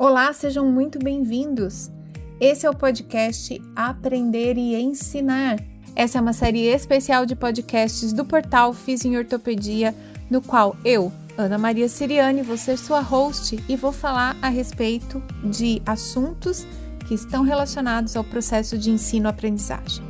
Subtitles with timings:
[0.00, 1.90] Olá, sejam muito bem-vindos.
[2.38, 5.58] Esse é o podcast Aprender e Ensinar.
[5.96, 9.92] Essa é uma série especial de podcasts do portal Fiz em Ortopedia,
[10.30, 15.20] no qual eu, Ana Maria Siriane, vou ser sua host e vou falar a respeito
[15.42, 16.64] de assuntos
[17.08, 20.04] que estão relacionados ao processo de ensino-aprendizagem.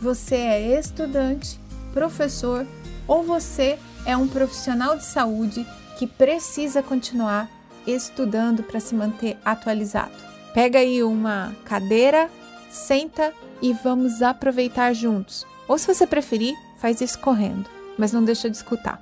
[0.00, 1.60] Você é estudante,
[1.92, 2.66] professor
[3.08, 5.66] ou você é um profissional de saúde
[5.98, 7.48] que precisa continuar
[7.86, 10.14] estudando para se manter atualizado.
[10.52, 12.30] Pega aí uma cadeira,
[12.70, 13.32] senta
[13.62, 15.46] e vamos aproveitar juntos.
[15.68, 19.00] Ou se você preferir, faz isso correndo, mas não deixa de escutar.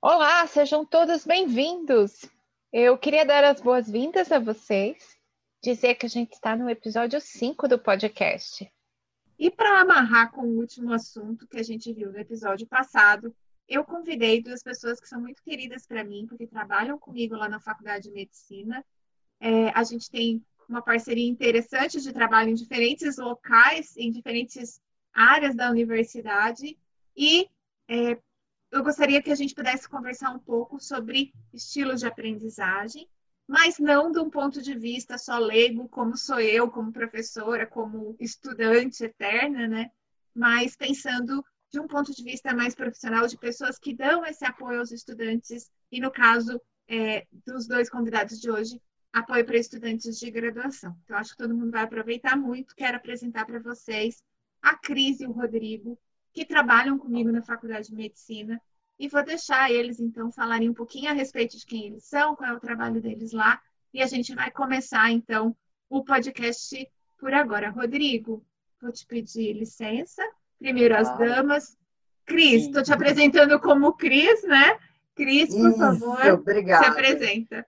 [0.00, 2.24] Olá, sejam todos bem-vindos.
[2.72, 5.16] Eu queria dar as boas-vindas a vocês,
[5.62, 8.70] dizer que a gente está no episódio 5 do podcast.
[9.38, 13.34] E para amarrar com o último assunto que a gente viu no episódio passado,
[13.68, 17.60] eu convidei duas pessoas que são muito queridas para mim, porque trabalham comigo lá na
[17.60, 18.84] Faculdade de Medicina.
[19.40, 24.80] É, a gente tem uma parceria interessante de trabalho em diferentes locais, em diferentes
[25.12, 26.78] áreas da universidade.
[27.16, 27.48] E
[27.88, 28.18] é,
[28.70, 33.08] eu gostaria que a gente pudesse conversar um pouco sobre estilos de aprendizagem
[33.46, 38.16] mas não de um ponto de vista só leigo, como sou eu, como professora, como
[38.18, 39.90] estudante eterna, né?
[40.34, 44.80] Mas pensando de um ponto de vista mais profissional, de pessoas que dão esse apoio
[44.80, 48.80] aos estudantes, e no caso é, dos dois convidados de hoje,
[49.12, 50.96] apoio para estudantes de graduação.
[51.04, 52.74] Então, acho que todo mundo vai aproveitar muito.
[52.74, 54.22] Quero apresentar para vocês
[54.60, 55.98] a Cris e o Rodrigo,
[56.32, 58.60] que trabalham comigo na Faculdade de Medicina
[58.98, 62.50] e vou deixar eles, então, falarem um pouquinho a respeito de quem eles são, qual
[62.50, 63.60] é o trabalho deles lá.
[63.92, 65.54] E a gente vai começar, então,
[65.88, 66.88] o podcast
[67.18, 67.70] por agora.
[67.70, 68.44] Rodrigo,
[68.80, 70.22] vou te pedir licença.
[70.58, 71.76] Primeiro as damas.
[72.24, 74.78] Cris, estou te apresentando como Cris, né?
[75.14, 76.84] Cris, por Isso, favor, obrigada.
[76.84, 77.66] se apresenta.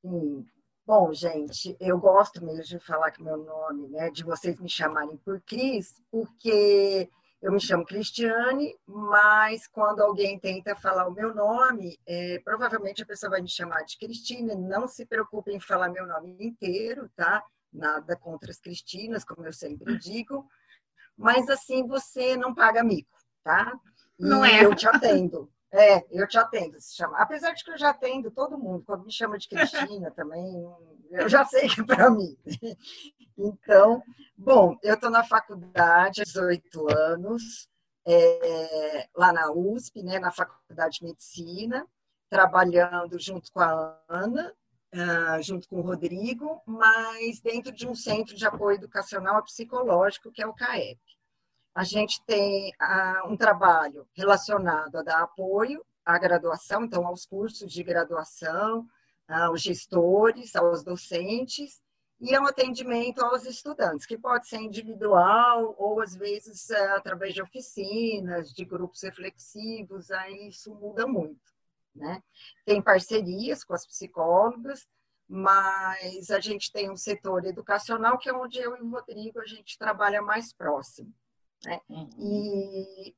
[0.00, 0.46] Sim.
[0.86, 5.16] Bom, gente, eu gosto mesmo de falar que meu nome, né, de vocês me chamarem
[5.18, 7.08] por Cris, porque
[7.42, 13.06] eu me chamo Cristiane, mas quando alguém tenta falar o meu nome, é, provavelmente a
[13.06, 14.54] pessoa vai me chamar de Cristina.
[14.54, 17.42] Não se preocupe em falar meu nome inteiro, tá?
[17.72, 20.46] Nada contra as Cristinas, como eu sempre digo.
[21.16, 23.72] Mas assim você não paga mico, tá?
[24.18, 24.62] E não é.
[24.62, 25.50] Eu te atendo.
[25.72, 27.16] É, eu te atendo, se chama.
[27.18, 30.44] Apesar de que eu já atendo todo mundo, quando me chama de Cristina também,
[31.12, 32.36] eu já sei que é para mim.
[33.42, 34.02] Então,
[34.36, 37.70] bom, eu estou na faculdade há 18 anos,
[38.06, 41.86] é, lá na USP, né, na Faculdade de Medicina,
[42.28, 44.54] trabalhando junto com a Ana,
[44.94, 50.30] uh, junto com o Rodrigo, mas dentro de um centro de apoio educacional e psicológico,
[50.30, 51.00] que é o CAEP.
[51.74, 57.72] A gente tem uh, um trabalho relacionado a dar apoio à graduação, então aos cursos
[57.72, 58.86] de graduação,
[59.28, 61.80] aos gestores, aos docentes,
[62.20, 67.40] e um atendimento aos estudantes, que pode ser individual ou, às vezes, é, através de
[67.40, 71.40] oficinas, de grupos reflexivos, aí isso muda muito.
[71.94, 72.22] Né?
[72.66, 74.86] Tem parcerias com as psicólogas,
[75.26, 79.46] mas a gente tem um setor educacional que é onde eu e o Rodrigo a
[79.46, 81.14] gente trabalha mais próximo.
[81.64, 81.80] Né?
[81.88, 82.08] Uhum.
[82.18, 83.14] E,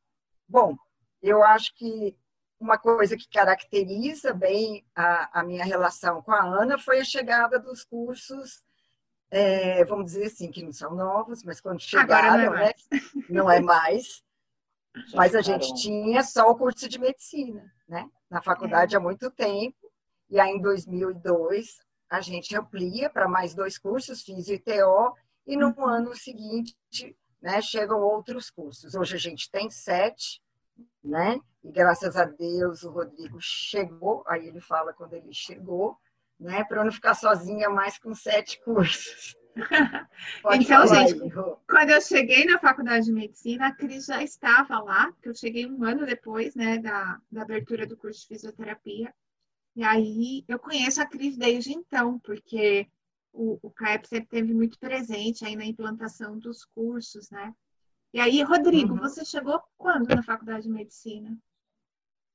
[0.48, 0.76] bom,
[1.22, 2.16] eu acho que
[2.58, 7.58] uma coisa que caracteriza bem a, a minha relação com a Ana foi a chegada
[7.58, 8.62] dos cursos
[9.32, 12.72] é, vamos dizer assim, que não são novos, mas quando chegaram, não é, né,
[13.30, 14.22] não é mais.
[15.16, 18.10] mas a gente tinha só o curso de medicina, né?
[18.28, 18.98] Na faculdade é.
[18.98, 19.90] há muito tempo.
[20.28, 21.80] E aí, em 2002,
[22.10, 25.16] a gente amplia para mais dois cursos, Físio e TO,
[25.46, 25.86] e no uhum.
[25.86, 26.76] ano seguinte,
[27.42, 28.94] né, chegam outros cursos.
[28.94, 30.40] Hoje a gente tem sete,
[31.02, 31.40] né?
[31.64, 35.98] E graças a Deus o Rodrigo chegou, aí ele fala quando ele chegou,
[36.38, 36.62] né?
[36.64, 39.36] Para eu não ficar sozinha mais com sete cursos.
[40.54, 41.30] então, gente, aí.
[41.68, 45.66] quando eu cheguei na faculdade de medicina, a Cris já estava lá, que eu cheguei
[45.66, 49.12] um ano depois, né, da, da abertura do curso de fisioterapia.
[49.74, 52.88] E aí eu conheço a Cris desde então, porque
[53.32, 57.52] o, o CAEP sempre teve muito presente aí na implantação dos cursos, né?
[58.12, 59.00] E aí, Rodrigo, uhum.
[59.00, 61.36] você chegou quando na faculdade de medicina?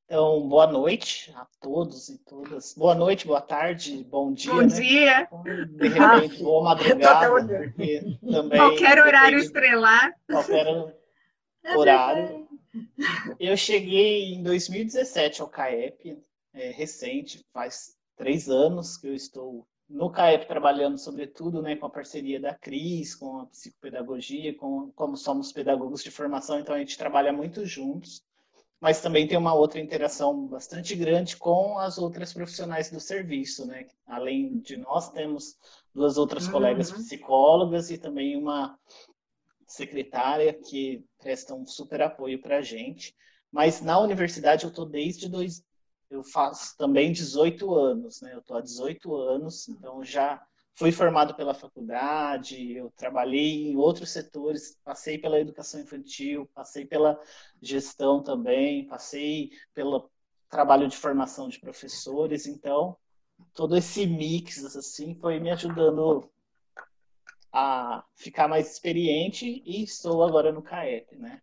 [0.05, 2.73] Então, boa noite a todos e todas.
[2.73, 4.53] Boa noite, boa tarde, bom dia.
[4.53, 4.67] Bom né?
[4.67, 5.29] dia.
[5.67, 8.57] De repente, boa madrugada, também.
[8.57, 10.15] Qualquer horário estrelar.
[10.25, 10.95] Qualquer
[11.75, 12.47] horário.
[13.39, 16.17] Eu cheguei em 2017 ao CAEP,
[16.53, 21.89] é, recente, faz três anos que eu estou no CAEP trabalhando sobretudo né, com a
[21.89, 26.97] parceria da Cris, com a psicopedagogia, com, como somos pedagogos de formação, então a gente
[26.97, 28.21] trabalha muito juntos,
[28.79, 33.87] mas também tem uma outra interação bastante grande com as outras profissionais do serviço, né?
[34.05, 35.57] Além de nós, temos
[35.93, 36.51] duas outras uhum.
[36.51, 38.77] colegas psicólogas e também uma
[39.65, 43.15] secretária que presta um super apoio para a gente.
[43.51, 45.63] Mas na universidade eu estou desde dois,
[46.09, 48.33] eu faço também 18 anos, né?
[48.33, 50.41] Eu estou há 18 anos, então já
[50.73, 57.19] fui formado pela faculdade, eu trabalhei em outros setores, passei pela educação infantil, passei pela
[57.61, 60.09] gestão também, passei pelo
[60.49, 62.95] trabalho de formação de professores, então
[63.53, 66.31] todo esse mix assim foi me ajudando
[67.51, 71.41] a ficar mais experiente e estou agora no CAEP, né?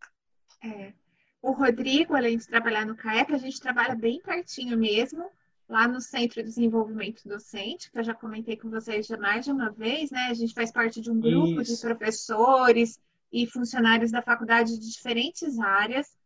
[0.62, 1.03] É.
[1.44, 5.30] O Rodrigo, além de trabalhar no CAEP, a gente trabalha bem pertinho mesmo,
[5.68, 9.52] lá no Centro de Desenvolvimento Docente, que eu já comentei com vocês já mais de
[9.52, 10.28] uma vez, né?
[10.30, 11.74] A gente faz parte de um grupo Isso.
[11.74, 12.98] de professores
[13.30, 16.16] e funcionários da faculdade de diferentes áreas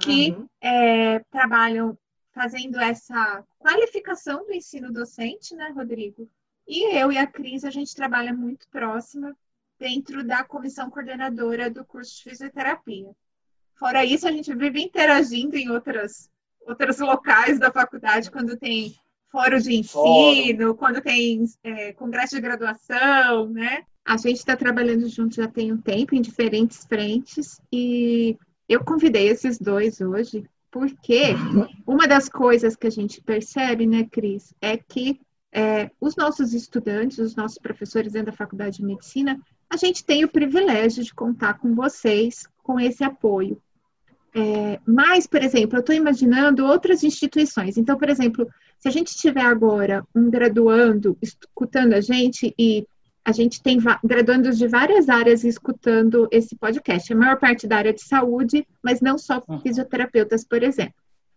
[0.00, 0.48] que uhum.
[0.60, 1.96] é, trabalham
[2.32, 6.28] fazendo essa qualificação do ensino docente, né, Rodrigo?
[6.66, 9.32] E eu e a Cris, a gente trabalha muito próxima
[9.78, 13.14] dentro da comissão coordenadora do curso de fisioterapia.
[13.78, 16.30] Fora isso, a gente vive interagindo em outras,
[16.66, 18.94] outros locais da faculdade, quando tem
[19.30, 20.74] fórum de ensino, fórum.
[20.74, 23.84] quando tem é, congresso de graduação, né?
[24.04, 28.38] A gente está trabalhando junto já tem um tempo, em diferentes frentes, e
[28.68, 31.34] eu convidei esses dois hoje, porque
[31.86, 35.20] uma das coisas que a gente percebe, né, Cris, é que
[35.52, 40.24] é, os nossos estudantes, os nossos professores dentro da faculdade de medicina, a gente tem
[40.24, 43.60] o privilégio de contar com vocês com esse apoio.
[44.38, 47.78] É, mas, por exemplo, eu estou imaginando outras instituições.
[47.78, 48.46] Então, por exemplo,
[48.78, 52.86] se a gente tiver agora um graduando escutando a gente e
[53.24, 57.10] a gente tem graduandos de várias áreas escutando esse podcast.
[57.10, 59.58] A maior parte da área de saúde, mas não só uhum.
[59.60, 60.94] fisioterapeutas, por exemplo.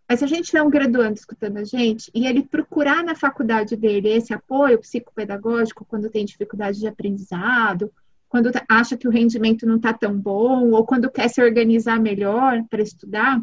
[0.07, 3.77] Mas se a gente tiver um graduando escutando a gente e ele procurar na faculdade
[3.77, 7.89] dele esse apoio psicopedagógico quando tem dificuldade de aprendizado,
[8.29, 11.99] quando tá, acha que o rendimento não está tão bom, ou quando quer se organizar
[11.99, 13.41] melhor para estudar,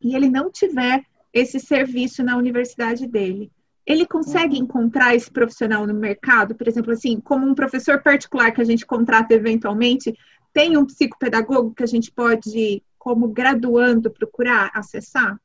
[0.00, 3.50] e ele não tiver esse serviço na universidade dele,
[3.86, 4.64] ele consegue uhum.
[4.64, 6.54] encontrar esse profissional no mercado?
[6.54, 10.16] Por exemplo, assim, como um professor particular que a gente contrata eventualmente,
[10.52, 15.40] tem um psicopedagogo que a gente pode, como graduando, procurar acessar?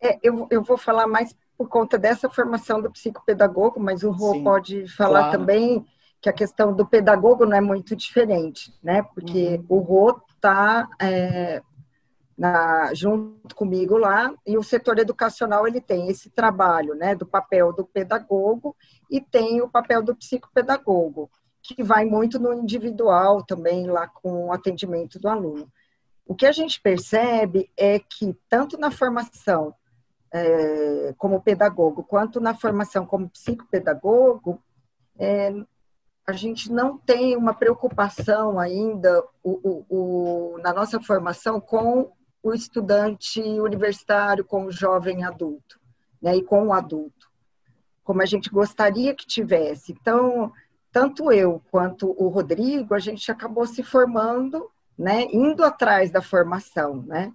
[0.00, 4.32] É, eu, eu vou falar mais por conta dessa formação do psicopedagogo, mas o Rô
[4.32, 5.38] Sim, pode falar claro.
[5.38, 5.86] também
[6.24, 9.02] que a questão do pedagogo não é muito diferente, né?
[9.02, 9.76] Porque uhum.
[9.76, 11.60] o Rô está é,
[12.94, 17.14] junto comigo lá e o setor educacional ele tem esse trabalho, né?
[17.14, 18.74] Do papel do pedagogo
[19.10, 21.30] e tem o papel do psicopedagogo,
[21.62, 25.70] que vai muito no individual também lá com o atendimento do aluno.
[26.26, 29.74] O que a gente percebe é que tanto na formação
[30.32, 34.58] é, como pedagogo, quanto na formação como psicopedagogo,
[35.18, 35.52] é,
[36.26, 42.12] a gente não tem uma preocupação ainda o, o, o, na nossa formação com
[42.42, 45.78] o estudante universitário, com o jovem adulto,
[46.20, 47.30] né, e com o adulto,
[48.02, 49.92] como a gente gostaria que tivesse.
[49.92, 50.52] Então,
[50.90, 57.02] tanto eu quanto o Rodrigo, a gente acabou se formando, né, indo atrás da formação,
[57.02, 57.32] né,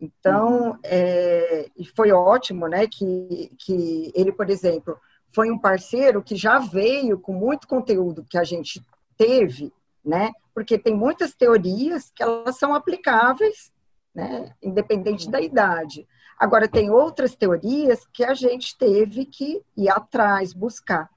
[0.00, 0.78] então, uhum.
[0.82, 4.98] é, e foi ótimo, né, que, que ele, por exemplo,
[5.32, 8.84] foi um parceiro que já veio com muito conteúdo que a gente
[9.16, 9.72] teve,
[10.04, 13.72] né, porque tem muitas teorias que elas são aplicáveis,
[14.14, 16.06] né, independente da idade.
[16.38, 21.10] Agora, tem outras teorias que a gente teve que ir atrás, buscar.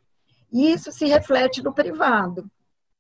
[0.52, 2.46] E isso se reflete no privado.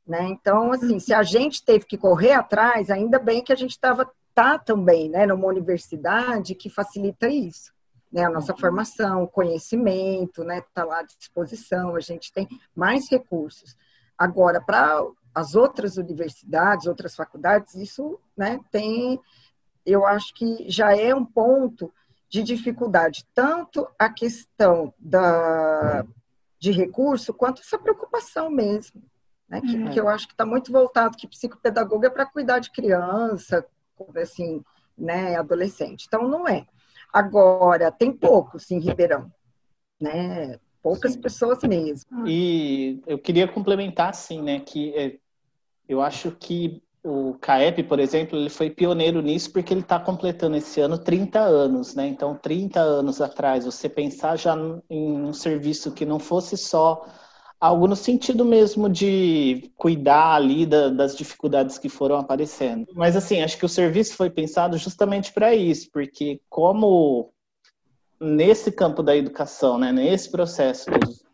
[0.07, 0.29] Né?
[0.29, 4.09] Então, assim, se a gente teve que correr atrás, ainda bem que a gente estava
[4.33, 7.72] tá também, né, numa universidade que facilita isso,
[8.13, 8.59] né, a nossa uhum.
[8.59, 13.75] formação, conhecimento, né, tá lá à disposição, a gente tem mais recursos.
[14.15, 15.03] Agora, para
[15.33, 19.19] as outras universidades, outras faculdades, isso, né, tem,
[19.83, 21.91] eu acho que já é um ponto
[22.29, 26.05] de dificuldade, tanto a questão da,
[26.59, 29.01] de recurso, quanto essa preocupação mesmo,
[29.49, 29.89] né, que, uhum.
[29.89, 33.65] que eu acho que está muito voltado, que psicopedagogo é para cuidar de criança,
[34.21, 34.63] assim,
[34.95, 36.05] né, adolescente.
[36.07, 36.67] Então, não é.
[37.13, 39.31] Agora, tem poucos em Ribeirão,
[40.01, 40.59] né?
[40.81, 41.21] Poucas Sim.
[41.21, 42.27] pessoas mesmo.
[42.27, 45.17] E eu queria complementar, assim, né, que é,
[45.87, 50.55] eu acho que o CAEP, por exemplo, ele foi pioneiro nisso porque ele está completando
[50.55, 52.07] esse ano 30 anos, né?
[52.07, 54.55] Então, 30 anos atrás, você pensar já
[54.89, 57.05] em um serviço que não fosse só
[57.63, 62.87] Algo no sentido mesmo de cuidar ali da, das dificuldades que foram aparecendo.
[62.93, 67.31] Mas assim, acho que o serviço foi pensado justamente para isso, porque como
[68.19, 70.87] nesse campo da educação, né, nesse processo,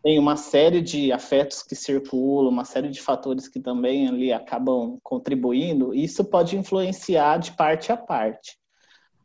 [0.04, 4.98] tem uma série de afetos que circulam, uma série de fatores que também ali acabam
[5.02, 8.56] contribuindo, isso pode influenciar de parte a parte.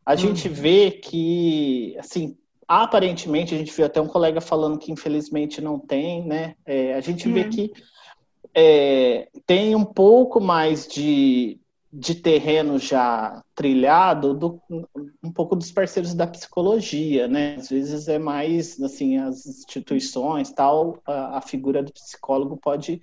[0.03, 0.17] A hum.
[0.17, 2.35] gente vê que, assim,
[2.67, 6.55] Aparentemente, a gente viu até um colega falando que infelizmente não tem, né?
[6.65, 7.71] É, a gente vê que
[8.53, 11.59] é, tem um pouco mais de,
[11.93, 14.61] de terreno já trilhado do,
[15.23, 17.55] um pouco dos parceiros da psicologia, né?
[17.55, 22.99] Às vezes é mais assim as instituições, tal, a, a figura do psicólogo pode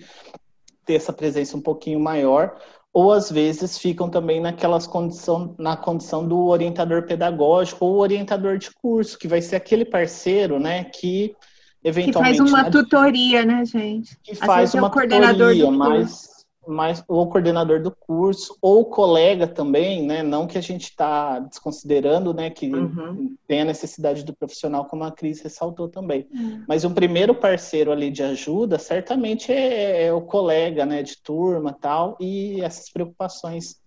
[0.84, 2.58] ter essa presença um pouquinho maior,
[2.92, 8.70] ou às vezes ficam também naquelas condição, na condição do orientador pedagógico ou orientador de
[8.70, 11.34] curso, que vai ser aquele parceiro, né, que
[11.82, 12.34] eventualmente...
[12.34, 14.16] Que faz uma tutoria, né, gente?
[14.22, 16.31] Que faz uma é tutoria, mas
[16.66, 20.22] mas o coordenador do curso ou colega também, né?
[20.22, 22.50] Não que a gente está desconsiderando, né?
[22.50, 23.34] Que uhum.
[23.48, 26.28] tem a necessidade do profissional, como a Cris ressaltou também.
[26.32, 26.64] Uhum.
[26.68, 31.02] Mas um primeiro parceiro ali de ajuda, certamente é, é, o colega, né?
[31.02, 33.80] De turma, tal, e essas preocupações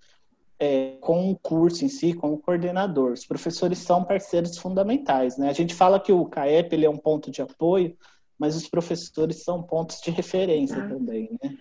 [0.60, 3.14] é, com o curso em si, com o coordenador.
[3.14, 5.50] Os professores são parceiros fundamentais, né?
[5.50, 7.96] A gente fala que o CAEP ele é um ponto de apoio,
[8.38, 10.90] mas os professores são pontos de referência ah.
[10.90, 11.58] também, né?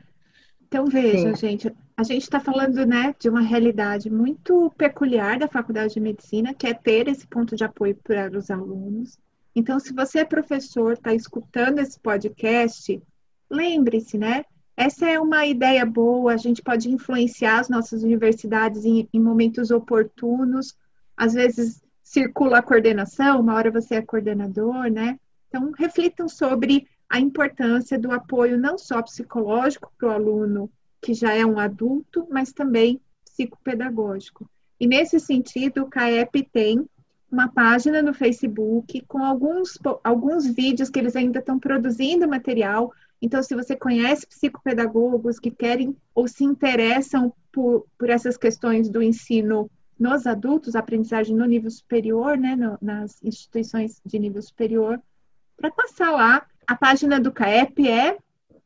[0.75, 1.51] Então, veja, Sim.
[1.51, 6.53] gente, a gente está falando né, de uma realidade muito peculiar da Faculdade de Medicina,
[6.53, 9.17] que é ter esse ponto de apoio para os alunos.
[9.55, 13.01] Então, se você é professor, está escutando esse podcast,
[13.49, 14.45] lembre-se, né?
[14.77, 19.71] Essa é uma ideia boa, a gente pode influenciar as nossas universidades em, em momentos
[19.71, 20.75] oportunos.
[21.17, 25.21] Às vezes circula a coordenação, uma hora você é coordenador, né?
[25.47, 30.69] Então, reflitam sobre a importância do apoio não só psicológico para o aluno
[31.01, 34.51] que já é um adulto, mas também psicopedagógico.
[34.81, 36.85] E nesse sentido, o CAEP tem
[37.31, 42.93] uma página no Facebook com alguns, alguns vídeos que eles ainda estão produzindo material.
[43.23, 49.01] Então, se você conhece psicopedagogos que querem ou se interessam por, por essas questões do
[49.01, 55.01] ensino nos adultos, aprendizagem no nível superior, né, no, nas instituições de nível superior,
[55.57, 58.17] para passar lá a página do CAEP é,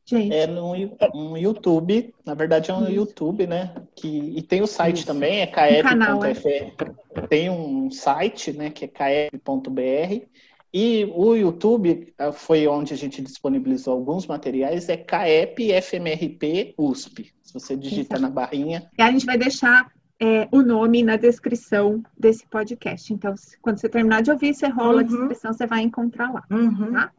[0.05, 0.35] gente?
[0.35, 0.73] É no
[1.15, 2.93] um YouTube, na verdade é um Isso.
[2.93, 3.75] YouTube, né?
[3.95, 5.07] Que, e tem o site Isso.
[5.07, 6.49] também, é caep.fr.
[6.49, 7.21] É.
[7.29, 10.27] Tem um site, né, que é caep.br.
[10.73, 17.33] E o YouTube ah, foi onde a gente disponibilizou alguns materiais, é CAEP FMRP USP.
[17.43, 18.23] Se você digita Isso.
[18.23, 18.91] na barrinha.
[18.99, 19.91] E a gente vai deixar
[20.21, 23.13] é, o nome na descrição desse podcast.
[23.13, 24.99] Então, quando você terminar de ouvir, você rola uhum.
[24.99, 26.45] a descrição, você vai encontrar lá.
[26.51, 26.93] Uhum.
[26.93, 27.13] Tá?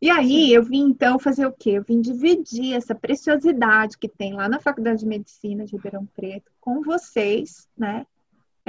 [0.00, 1.70] E aí eu vim então fazer o quê?
[1.70, 6.50] Eu vim dividir essa preciosidade que tem lá na Faculdade de Medicina de Ribeirão Preto
[6.60, 8.06] com vocês, né?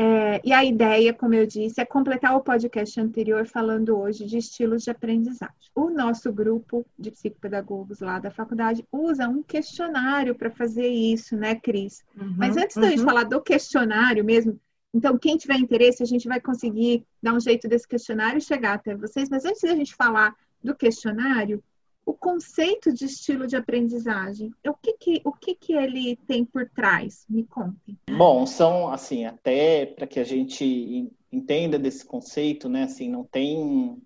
[0.02, 4.38] É, e a ideia, como eu disse, é completar o podcast anterior falando hoje de
[4.38, 5.54] estilos de aprendizagem.
[5.76, 11.54] O nosso grupo de psicopedagogos lá da faculdade usa um questionário para fazer isso, né,
[11.54, 12.02] Cris?
[12.16, 12.82] Uhum, Mas antes uhum.
[12.82, 14.58] da gente falar do questionário mesmo,
[14.94, 18.96] então, quem tiver interesse, a gente vai conseguir dar um jeito desse questionário chegar até
[18.96, 19.30] vocês.
[19.30, 20.34] Mas antes da gente falar
[20.64, 21.64] do questionário
[22.10, 24.52] o conceito de estilo de aprendizagem.
[24.68, 27.24] O que que, o que, que ele tem por trás?
[27.30, 27.96] Me conte.
[28.10, 34.02] Bom, são, assim, até para que a gente entenda desse conceito, né, assim, não tem...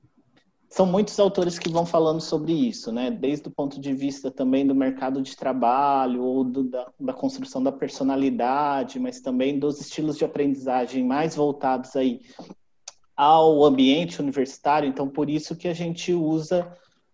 [0.70, 4.68] São muitos autores que vão falando sobre isso, né, desde o ponto de vista também
[4.68, 10.18] do mercado de trabalho ou do, da, da construção da personalidade, mas também dos estilos
[10.18, 12.22] de aprendizagem mais voltados aí
[13.16, 16.72] ao ambiente universitário, então por isso que a gente usa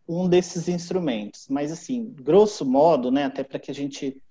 [0.08, 1.48] um desses instrumentos.
[1.50, 4.22] Mas assim, grosso modo, né, até para que a gente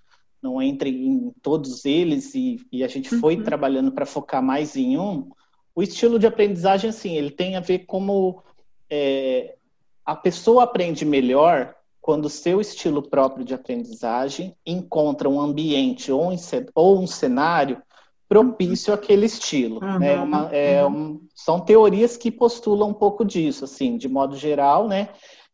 [0.43, 3.43] não entre em todos eles e, e a gente foi uhum.
[3.43, 5.31] trabalhando para focar mais em um,
[5.75, 8.43] o estilo de aprendizagem, assim, ele tem a ver como
[8.91, 9.57] é,
[10.05, 16.33] a pessoa aprende melhor quando o seu estilo próprio de aprendizagem encontra um ambiente ou
[16.33, 16.37] um,
[16.75, 17.83] ou um cenário
[18.29, 19.83] propício àquele estilo.
[19.83, 20.21] Uhum, né?
[20.21, 25.09] Uma, é, um, são teorias que postulam um pouco disso, assim, de modo geral, né?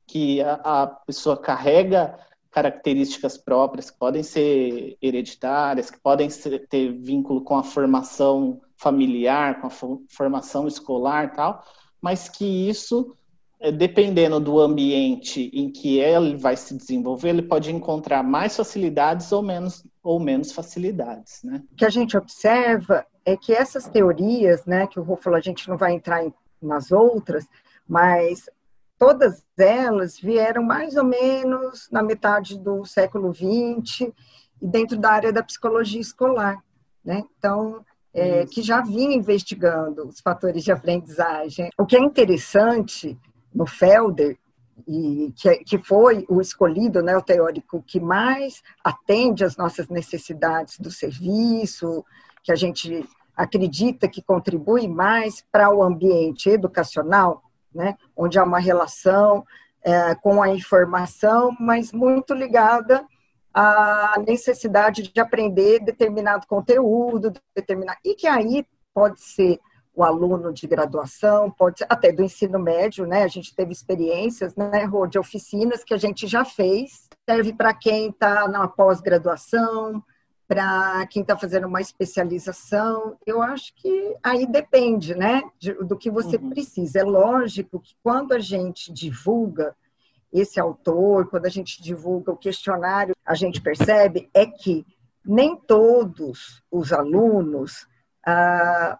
[0.06, 2.18] Que a, a, pessoa carrega
[2.50, 9.60] características próprias que podem ser hereditárias, que podem ser, ter vínculo com a formação familiar,
[9.60, 11.64] com a formação escolar, tal,
[12.00, 13.23] mas que isso é,
[13.72, 19.42] dependendo do ambiente em que ele vai se desenvolver, ele pode encontrar mais facilidades ou
[19.42, 21.42] menos, ou menos facilidades.
[21.42, 21.62] Né?
[21.72, 25.42] O que a gente observa é que essas teorias, né, que o Rô falou, a
[25.42, 27.46] gente não vai entrar em, nas outras,
[27.88, 28.50] mas
[28.98, 34.12] todas elas vieram mais ou menos na metade do século XX
[34.60, 36.62] e dentro da área da psicologia escolar,
[37.04, 37.24] né?
[37.38, 41.70] Então, é, que já vinha investigando os fatores de aprendizagem.
[41.76, 43.18] O que é interessante
[43.54, 44.36] no Felder
[44.88, 50.78] e que, que foi o escolhido, né, o teórico que mais atende às nossas necessidades
[50.78, 52.04] do serviço,
[52.42, 57.42] que a gente acredita que contribui mais para o ambiente educacional,
[57.72, 59.44] né, onde há uma relação
[59.82, 63.04] é, com a informação, mas muito ligada
[63.52, 69.60] à necessidade de aprender determinado conteúdo, determinado, e que aí pode ser
[69.94, 73.22] o aluno de graduação, pode ser até do ensino médio, né?
[73.22, 77.72] A gente teve experiências, né, Rô, de oficinas que a gente já fez, serve para
[77.72, 80.02] quem está na pós-graduação,
[80.48, 83.16] para quem está fazendo uma especialização.
[83.24, 85.42] Eu acho que aí depende, né,
[85.86, 86.50] do que você uhum.
[86.50, 87.00] precisa.
[87.00, 89.76] É lógico que quando a gente divulga
[90.32, 94.84] esse autor, quando a gente divulga o questionário, a gente percebe é que
[95.24, 97.86] nem todos os alunos
[98.26, 98.98] ah,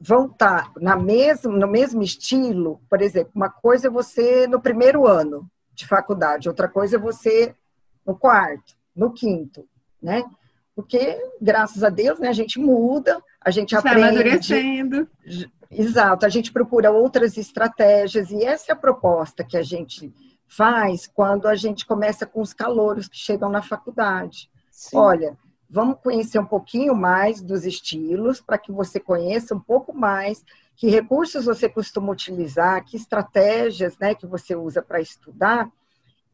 [0.00, 4.60] vão estar tá na mesmo, no mesmo estilo, por exemplo, uma coisa é você no
[4.60, 7.54] primeiro ano de faculdade, outra coisa é você
[8.06, 9.66] no quarto, no quinto,
[10.02, 10.24] né?
[10.74, 14.08] Porque, graças a Deus, né, a gente muda, a gente Está aprende.
[14.08, 15.08] amadurecendo.
[15.70, 20.12] Exato, a gente procura outras estratégias, e essa é a proposta que a gente
[20.46, 24.48] faz quando a gente começa com os calouros que chegam na faculdade.
[24.70, 24.96] Sim.
[24.96, 25.36] Olha,
[25.70, 30.44] Vamos conhecer um pouquinho mais dos estilos, para que você conheça um pouco mais
[30.74, 35.70] que recursos você costuma utilizar, que estratégias né, que você usa para estudar,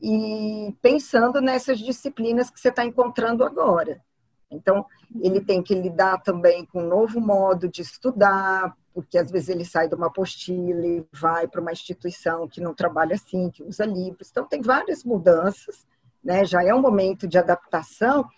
[0.01, 4.03] e pensando nessas disciplinas que você está encontrando agora.
[4.51, 4.85] Então,
[5.21, 9.65] ele tem que lidar também com um novo modo de estudar, porque às vezes ele
[9.65, 13.85] sai de uma apostila e vai para uma instituição que não trabalha assim, que usa
[13.85, 14.29] livros.
[14.31, 15.87] Então, tem várias mudanças,
[16.23, 16.45] né?
[16.45, 18.29] já é um momento de adaptação,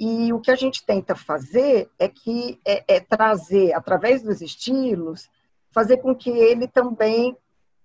[0.00, 5.28] e o que a gente tenta fazer é que é, é trazer, através dos estilos,
[5.70, 7.36] fazer com que ele também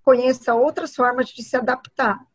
[0.02, 2.26] conheça outras formas de se adaptar.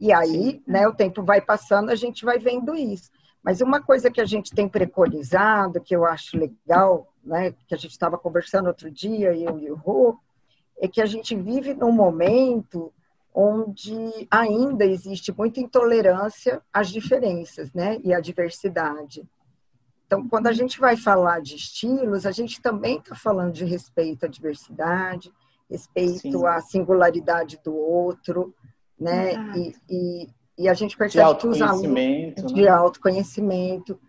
[0.00, 3.12] E aí, né, o tempo vai passando, a gente vai vendo isso.
[3.40, 7.78] Mas uma coisa que a gente tem preconizado, que eu acho legal, né, que a
[7.78, 10.18] gente estava conversando outro dia, eu e o Rô,
[10.80, 12.92] é que a gente vive num momento
[13.34, 19.28] onde ainda existe muita intolerância às diferenças, né, e à diversidade.
[20.06, 24.24] Então, quando a gente vai falar de estilos, a gente também está falando de respeito
[24.24, 25.30] à diversidade,
[25.70, 26.46] respeito Sim.
[26.46, 28.54] à singularidade do outro,
[28.98, 32.30] né, e, e, e, a gente percebe que os alunos né?
[32.32, 34.00] de autoconhecimento,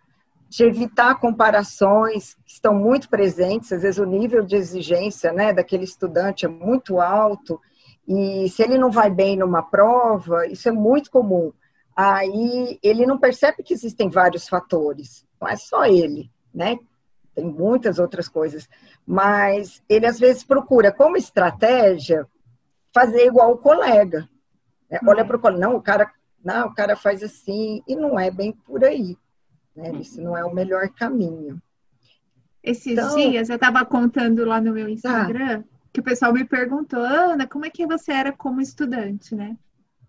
[0.47, 5.83] de evitar comparações que estão muito presentes, às vezes o nível de exigência, né, daquele
[5.83, 7.61] estudante é muito alto
[8.09, 11.53] e se ele não vai bem numa prova, isso é muito comum.
[11.95, 16.79] Aí ele não percebe que existem vários fatores, não é só ele, né?
[17.35, 18.67] Tem muitas outras coisas,
[19.05, 22.25] mas ele às vezes procura como estratégia
[22.91, 24.27] fazer igual o colega.
[24.89, 24.99] Né?
[25.05, 26.11] Olha para o colega, não, o cara,
[26.43, 29.15] não, o cara faz assim e não é bem por aí.
[29.75, 29.91] Né?
[29.99, 31.61] Isso não é o melhor caminho.
[32.63, 35.63] Esses então, dias eu estava contando lá no meu Instagram.
[35.63, 39.57] Ah, que o pessoal me perguntou, Ana, como é que você era como estudante, né?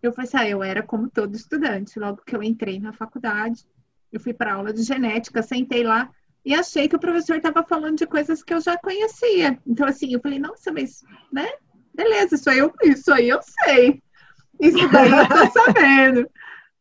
[0.00, 1.98] Eu falei assim, ah, eu era como todo estudante.
[1.98, 3.66] Logo que eu entrei na faculdade,
[4.12, 6.08] eu fui para aula de genética, sentei lá
[6.44, 9.58] e achei que o professor estava falando de coisas que eu já conhecia.
[9.66, 11.48] Então, assim, eu falei, nossa, mas, né?
[11.92, 14.00] Beleza, isso aí eu, isso aí eu sei.
[14.60, 16.30] Isso daí eu tô sabendo.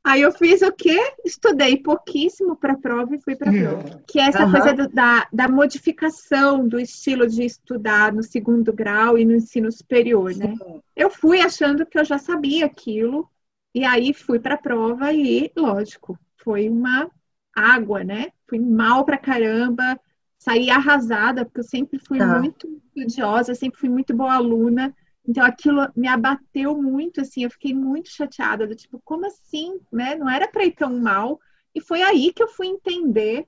[0.04, 0.98] Aí eu fiz o quê?
[1.26, 4.04] Estudei pouquíssimo para a prova e fui para a prova.
[4.08, 4.52] Que é essa uhum.
[4.52, 9.72] coisa do, da, da modificação do estilo de estudar no segundo grau e no ensino
[9.72, 10.56] superior, né?
[10.96, 13.30] Eu fui achando que eu já sabia aquilo,
[13.74, 17.10] e aí fui para a prova e, lógico, foi uma
[17.56, 18.28] água, né?
[18.48, 20.00] Fui mal para caramba,
[20.40, 22.40] saí arrasada, porque eu sempre fui tá.
[22.40, 24.96] muito estudiosa, sempre fui muito boa aluna.
[25.30, 30.16] Então aquilo me abateu muito, assim, eu fiquei muito chateada, do tipo, como assim, né?
[30.16, 31.40] Não era para ir tão mal.
[31.76, 33.46] E foi aí que eu fui entender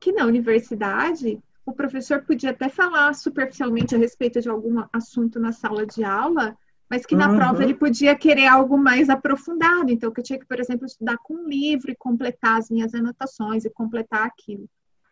[0.00, 5.52] que na universidade o professor podia até falar superficialmente a respeito de algum assunto na
[5.52, 6.56] sala de aula,
[6.88, 7.36] mas que na uhum.
[7.36, 9.92] prova ele podia querer algo mais aprofundado.
[9.92, 12.94] Então, que eu tinha que, por exemplo, estudar com um livro e completar as minhas
[12.94, 14.66] anotações e completar aquilo.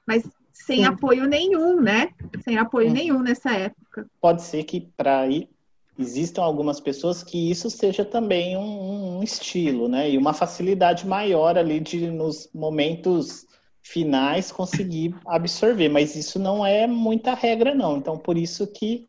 [0.07, 0.23] Mas
[0.55, 0.85] sem Sim.
[0.85, 2.15] apoio nenhum, né?
[2.43, 4.07] Sem apoio nenhum nessa época.
[4.23, 5.51] Pode ser que para ir
[5.99, 10.11] existam algumas pessoas que isso seja também um, um, estilo, né?
[10.11, 13.47] E uma facilidade maior ali de nos momentos
[13.83, 17.97] finais conseguir absorver, mas isso não é muita regra não.
[17.97, 19.09] Então por isso que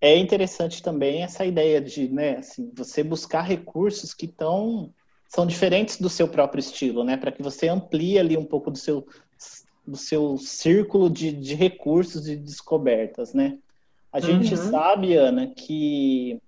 [0.00, 4.92] é interessante também essa ideia de, né, assim, você buscar recursos que estão
[5.28, 8.76] são diferentes do seu próprio estilo, né, para que você amplie ali um pouco do
[8.76, 9.06] seu
[9.84, 13.58] do seu círculo de, de recursos e descobertas, né?
[14.12, 14.70] A gente uhum.
[14.70, 16.38] sabe, Ana, que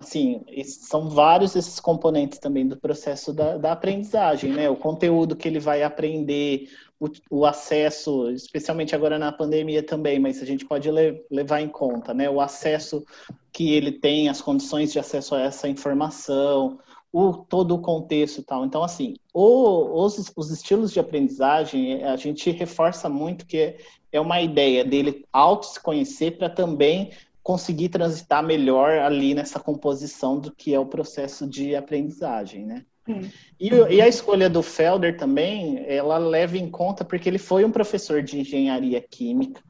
[0.00, 4.68] assim, são vários esses componentes também do processo da, da aprendizagem, né?
[4.68, 6.68] O conteúdo que ele vai aprender,
[7.00, 11.68] o, o, acesso, especialmente agora na pandemia também, mas a gente pode le, levar em
[11.68, 12.28] conta, né?
[12.30, 13.04] O acesso
[13.52, 16.78] que ele tem, as condições de acesso a essa informação,
[17.14, 18.66] o, todo o contexto e tal.
[18.66, 23.76] Então, assim, o, os, os estilos de aprendizagem, a gente reforça muito que
[24.10, 30.40] é uma ideia dele auto se conhecer para também conseguir transitar melhor ali nessa composição
[30.40, 32.84] do que é o processo de aprendizagem, né?
[33.60, 37.70] E, e, a escolha do Felder também, ela leva em conta porque ele foi um
[37.70, 39.62] professor de engenharia química.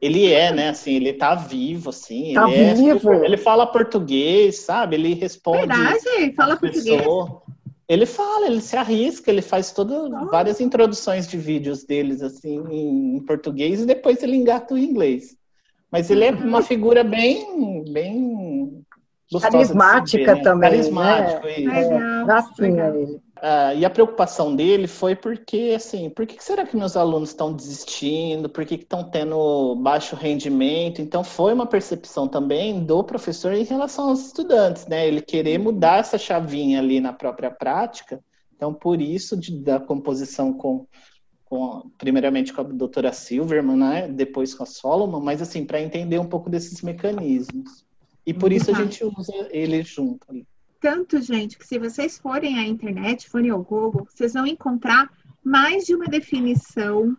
[0.00, 2.34] Ele é, né, assim, ele tá vivo, assim.
[2.34, 3.12] Tá ele vivo.
[3.12, 4.94] É, ele fala português, sabe?
[4.94, 5.66] Ele responde.
[5.66, 7.02] Verdade, fala português.
[7.88, 13.16] Ele fala, ele se arrisca, ele faz todas várias introduções de vídeos deles, assim, em,
[13.16, 15.36] em português, e depois ele engata o inglês.
[15.90, 18.84] Mas ele é uma figura bem, bem
[19.40, 20.42] carismática ver, né?
[20.42, 20.70] também.
[20.70, 21.60] Carismático, né?
[21.60, 21.70] isso.
[21.70, 23.20] É, gracinha ele.
[23.40, 27.52] Ah, e a preocupação dele foi porque, assim, por que será que meus alunos estão
[27.52, 28.48] desistindo?
[28.48, 31.00] Por que estão tendo baixo rendimento?
[31.00, 35.06] Então, foi uma percepção também do professor em relação aos estudantes, né?
[35.06, 38.20] Ele querer mudar essa chavinha ali na própria prática.
[38.56, 40.86] Então, por isso, de, da composição com,
[41.44, 44.08] com, primeiramente com a doutora Silverman, né?
[44.08, 47.84] Depois com a Solomon, mas, assim, para entender um pouco desses mecanismos.
[48.26, 50.46] E por isso a gente usa ele junto ali.
[50.80, 55.10] Tanto, gente, que se vocês forem à internet, forem ao Google, vocês vão encontrar
[55.42, 57.16] mais de uma definição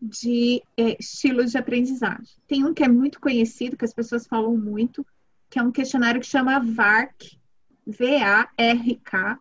[0.00, 2.36] de é, estilos de aprendizagem.
[2.46, 5.06] Tem um que é muito conhecido, que as pessoas falam muito,
[5.48, 7.38] que é um questionário que chama VARK,
[7.86, 9.38] V-A-R-K,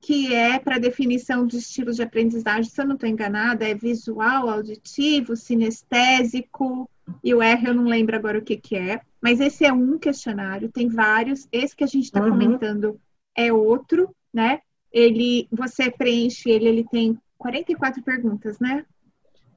[0.00, 4.48] que é para definição de estilos de aprendizagem, se eu não estou enganada, é visual,
[4.48, 6.88] auditivo, sinestésico,
[7.22, 9.00] e o R eu não lembro agora o que, que é.
[9.20, 11.48] Mas esse é um questionário, tem vários.
[11.50, 12.30] Esse que a gente está uhum.
[12.30, 13.00] comentando
[13.34, 14.60] é outro, né?
[14.92, 18.84] Ele, você preenche ele, ele tem 44 perguntas, né?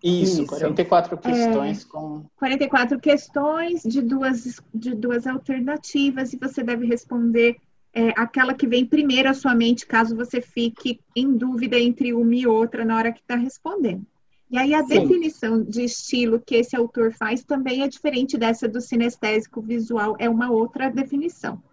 [0.04, 2.26] Isso, 44 questões é, com.
[2.36, 7.58] 44 questões de duas, de duas alternativas, e você deve responder
[7.94, 12.34] é, aquela que vem primeiro à sua mente, caso você fique em dúvida entre uma
[12.34, 14.06] e outra na hora que está respondendo.
[14.52, 15.00] E aí a Sim.
[15.00, 20.30] definição de estilo que esse autor faz também é diferente dessa do sinestésico visual, é
[20.30, 21.64] uma outra definição.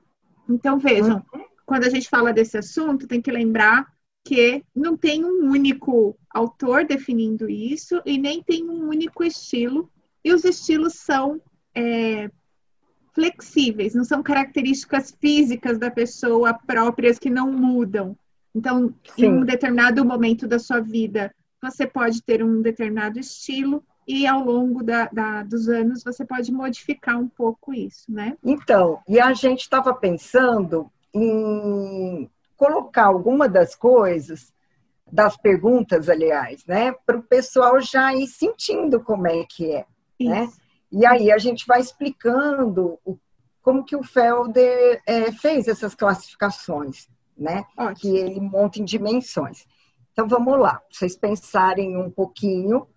[0.48, 1.44] Então vejam, uhum.
[1.66, 3.92] quando a gente fala desse assunto, tem que lembrar
[4.24, 9.90] que não tem um único autor definindo isso e nem tem um único estilo,
[10.24, 11.40] e os estilos são
[11.74, 12.30] é,
[13.12, 18.16] flexíveis, não são características físicas da pessoa próprias que não mudam.
[18.54, 19.26] Então, Sim.
[19.26, 24.42] em um determinado momento da sua vida, você pode ter um determinado estilo e ao
[24.42, 28.36] longo da, da, dos anos você pode modificar um pouco isso, né?
[28.42, 34.52] Então, e a gente estava pensando em colocar alguma das coisas,
[35.10, 39.84] das perguntas, aliás, né, para o pessoal já ir sentindo como é que é, né?
[40.18, 40.30] isso.
[40.30, 40.48] né?
[40.90, 43.18] E aí a gente vai explicando o,
[43.60, 47.64] como que o Felder é, fez essas classificações, né?
[47.76, 47.96] Ótimo.
[47.96, 49.66] Que ele monta em dimensões.
[50.18, 52.88] Então vamos lá, vocês pensarem um pouquinho,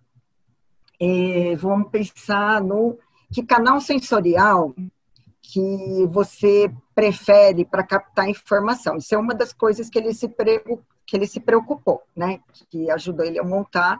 [0.98, 2.98] é, vamos pensar no
[3.32, 4.74] que canal sensorial
[5.40, 8.96] que você prefere para captar informação.
[8.96, 10.26] Isso é uma das coisas que ele se,
[11.06, 12.40] que ele se preocupou, né?
[12.68, 13.98] Que ajudou ele a montar.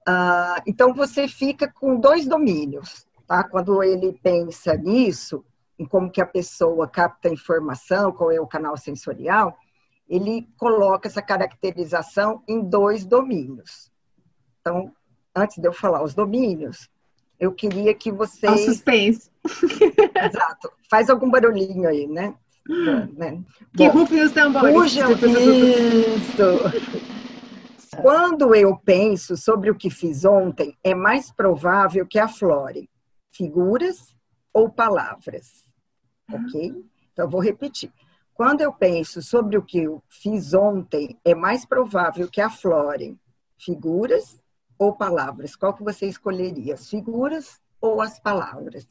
[0.00, 3.44] Uh, então você fica com dois domínios, tá?
[3.44, 5.44] Quando ele pensa nisso,
[5.78, 9.56] em como que a pessoa capta informação, qual é o canal sensorial,
[10.08, 13.90] ele coloca essa caracterização em dois domínios.
[14.60, 14.92] Então,
[15.34, 16.88] antes de eu falar os domínios,
[17.38, 18.52] eu queria que vocês.
[18.52, 19.30] Ao suspense.
[20.24, 20.72] Exato.
[20.90, 22.34] Faz algum barulhinho aí, né?
[23.16, 23.42] né?
[23.76, 24.94] Que rufem os tambores.
[24.94, 26.42] Isso!
[28.02, 32.90] Quando eu penso sobre o que fiz ontem, é mais provável que aflore
[33.32, 34.14] figuras
[34.52, 35.66] ou palavras.
[36.30, 36.74] Ok?
[37.12, 37.90] Então, eu vou repetir.
[38.36, 43.18] Quando eu penso sobre o que eu fiz ontem, é mais provável que aflorem
[43.58, 44.38] figuras
[44.78, 45.56] ou palavras.
[45.56, 46.74] Qual que você escolheria?
[46.74, 48.86] As figuras ou as palavras?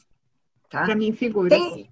[0.68, 0.86] Tá?
[0.86, 1.50] Para mim, figuras.
[1.52, 1.90] Tem...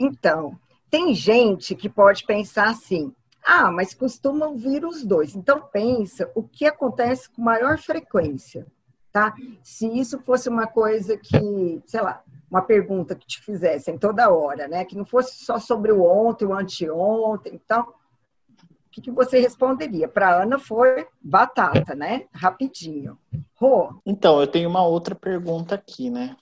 [0.00, 0.58] Então,
[0.90, 5.36] tem gente que pode pensar assim, ah, mas costuma ouvir os dois.
[5.36, 8.66] Então, pensa o que acontece com maior frequência,
[9.12, 9.34] tá?
[9.62, 14.68] Se isso fosse uma coisa que, sei lá, uma pergunta que te fizessem toda hora,
[14.68, 14.84] né?
[14.84, 20.06] Que não fosse só sobre o ontem, o anteontem, então, o que, que você responderia?
[20.06, 22.26] Para Ana foi batata, né?
[22.30, 23.18] Rapidinho.
[23.54, 23.98] Rô.
[24.04, 26.36] Então, eu tenho uma outra pergunta aqui, né?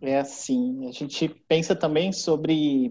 [0.00, 2.90] É assim, a gente pensa também sobre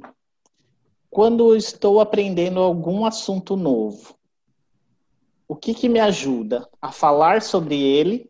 [1.09, 4.15] quando estou aprendendo algum assunto novo.
[5.47, 8.29] O que, que me ajuda a falar sobre ele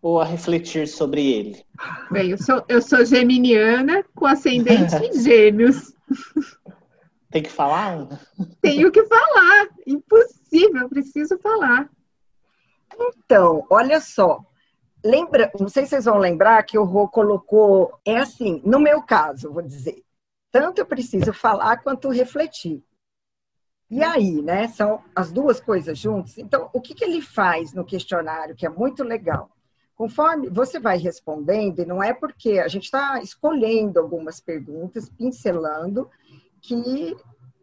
[0.00, 1.64] ou a refletir sobre ele?
[2.10, 5.92] Bem, eu sou, eu sou geminiana com ascendente em gêmeos.
[7.30, 8.20] Tem que falar?
[8.60, 9.68] Tenho que falar.
[9.86, 11.90] Impossível, preciso falar.
[12.98, 14.44] Então, olha só.
[15.04, 19.00] Lembra, não sei se vocês vão lembrar que o Rô colocou, é assim, no meu
[19.02, 20.02] caso, vou dizer,
[20.50, 22.82] tanto eu preciso falar quanto refletir.
[23.90, 26.36] E aí, né, são as duas coisas juntas.
[26.36, 29.50] Então, o que, que ele faz no questionário, que é muito legal?
[29.98, 36.08] Conforme você vai respondendo, e não é porque a gente está escolhendo algumas perguntas, pincelando,
[36.62, 37.16] que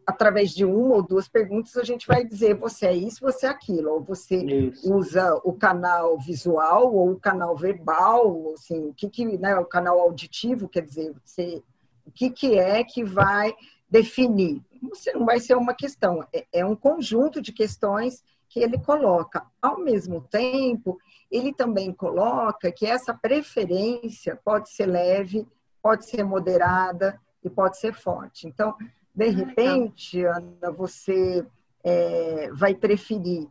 [0.06, 3.48] através de uma ou duas perguntas a gente vai dizer você é isso, você é
[3.48, 4.94] aquilo, ou você isso.
[4.94, 9.98] usa o canal visual ou o canal verbal, assim, o que que, né, o canal
[9.98, 11.62] auditivo, quer dizer, você,
[12.04, 13.54] o que que é que vai
[13.88, 14.60] definir?
[14.90, 19.42] Você não vai ser uma questão, é, é um conjunto de questões que ele coloca.
[19.60, 20.98] Ao mesmo tempo,
[21.30, 25.46] ele também coloca que essa preferência pode ser leve,
[25.82, 28.46] pode ser moderada e pode ser forte.
[28.46, 28.74] Então,
[29.14, 31.46] de ah, repente, Ana, você
[31.82, 33.48] é, vai preferir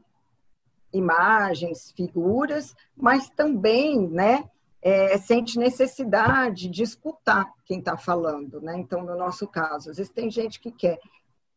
[0.93, 4.49] imagens, figuras, mas também, né,
[4.81, 8.77] é, sente necessidade de escutar quem está falando, né?
[8.77, 10.99] Então, no nosso caso, às vezes tem gente que quer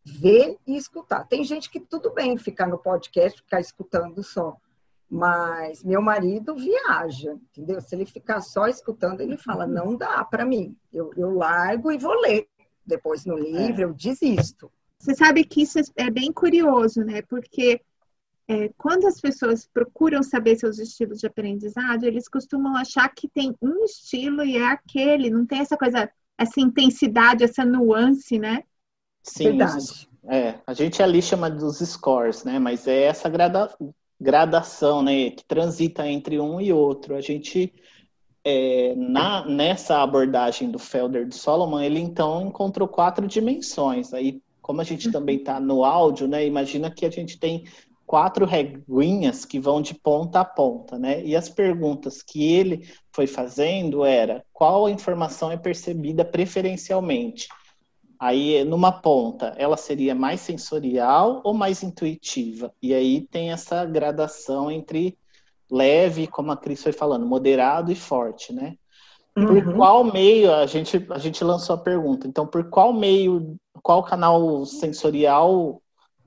[0.03, 1.25] ver e escutar.
[1.25, 4.57] Tem gente que tudo bem ficar no podcast, ficar escutando só.
[5.11, 7.81] Mas meu marido viaja, entendeu?
[7.81, 9.73] Se ele ficar só escutando, ele fala: uhum.
[9.73, 10.77] não dá para mim.
[10.93, 12.47] Eu, eu largo e vou ler
[12.85, 13.85] depois no livro, é.
[13.85, 14.71] eu desisto.
[14.99, 17.23] Você sabe que isso é bem curioso, né?
[17.23, 17.81] Porque
[18.49, 23.55] é, quando as pessoas procuram saber seus estilos de aprendizado, eles costumam achar que tem
[23.61, 28.65] um estilo e é aquele, não tem essa coisa, essa intensidade, essa nuance, né?
[29.23, 30.09] Sim, Verdade.
[30.27, 32.59] é, a gente ali chama dos scores, né?
[32.59, 33.71] Mas é essa grada,
[34.21, 35.31] gradação, né?
[35.31, 37.15] Que transita entre um e outro.
[37.15, 37.73] A gente
[38.45, 44.15] é, na, nessa abordagem do Felder de Solomon, ele então encontrou quatro dimensões.
[44.15, 45.13] Aí, como a gente uhum.
[45.13, 46.47] também está no áudio, né?
[46.47, 47.65] Imagina que a gente tem
[48.07, 51.23] quatro reguinhas que vão de ponta a ponta, né?
[51.23, 57.49] E as perguntas que ele foi fazendo era qual informação é percebida preferencialmente.
[58.19, 62.73] Aí, numa ponta, ela seria mais sensorial ou mais intuitiva?
[62.83, 65.17] E aí tem essa gradação entre
[65.71, 68.77] leve, como a Cris foi falando, moderado e forte, né?
[69.35, 69.77] Por uhum.
[69.77, 72.27] qual meio a gente a gente lançou a pergunta?
[72.27, 75.81] Então, por qual meio, qual canal sensorial,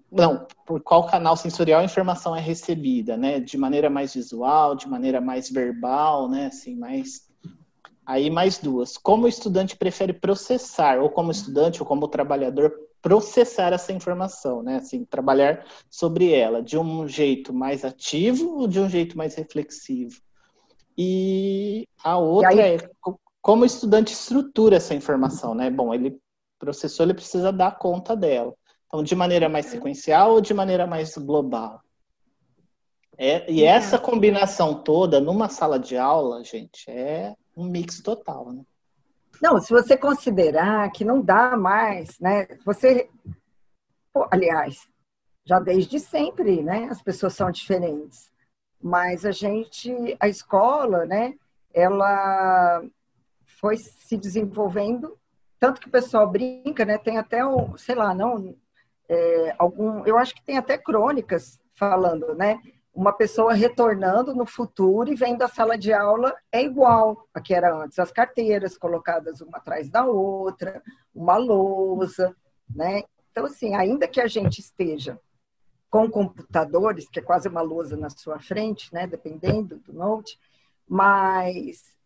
[0.09, 3.39] não, por qual canal sensorial a informação é recebida, né?
[3.41, 6.45] De maneira mais visual, de maneira mais verbal, né?
[6.45, 7.30] Assim, mais
[8.05, 8.97] Aí mais duas.
[8.97, 14.77] Como o estudante prefere processar, ou como estudante ou como trabalhador processar essa informação, né?
[14.77, 20.21] Assim, trabalhar sobre ela de um jeito mais ativo ou de um jeito mais reflexivo.
[20.97, 22.75] E a outra e aí...
[22.75, 22.89] é
[23.41, 25.69] como o estudante estrutura essa informação, né?
[25.69, 26.19] Bom, ele
[26.59, 28.53] processou, ele precisa dar conta dela.
[28.85, 31.81] Então, de maneira mais sequencial ou de maneira mais global?
[33.17, 38.63] É, e essa combinação toda numa sala de aula, gente, é um mix total, né?
[39.41, 42.47] Não, se você considerar que não dá mais, né?
[42.63, 43.09] Você,
[44.13, 44.87] Pô, aliás,
[45.45, 46.87] já desde sempre, né?
[46.91, 48.31] As pessoas são diferentes,
[48.81, 51.35] mas a gente, a escola, né?
[51.73, 52.83] Ela
[53.45, 55.17] foi se desenvolvendo
[55.61, 56.97] tanto que o pessoal brinca, né?
[56.97, 58.55] Tem até o, sei lá, não,
[59.07, 62.59] é, algum, eu acho que tem até crônicas falando, né?
[62.93, 67.53] Uma pessoa retornando no futuro e vendo a sala de aula é igual a que
[67.53, 67.97] era antes.
[67.97, 70.81] As carteiras colocadas uma atrás da outra,
[71.13, 72.35] uma lousa,
[72.69, 73.03] né?
[73.31, 75.19] Então, assim, ainda que a gente esteja
[75.89, 79.07] com computadores, que é quase uma lousa na sua frente, né?
[79.07, 80.37] Dependendo do note,
[80.87, 81.97] mas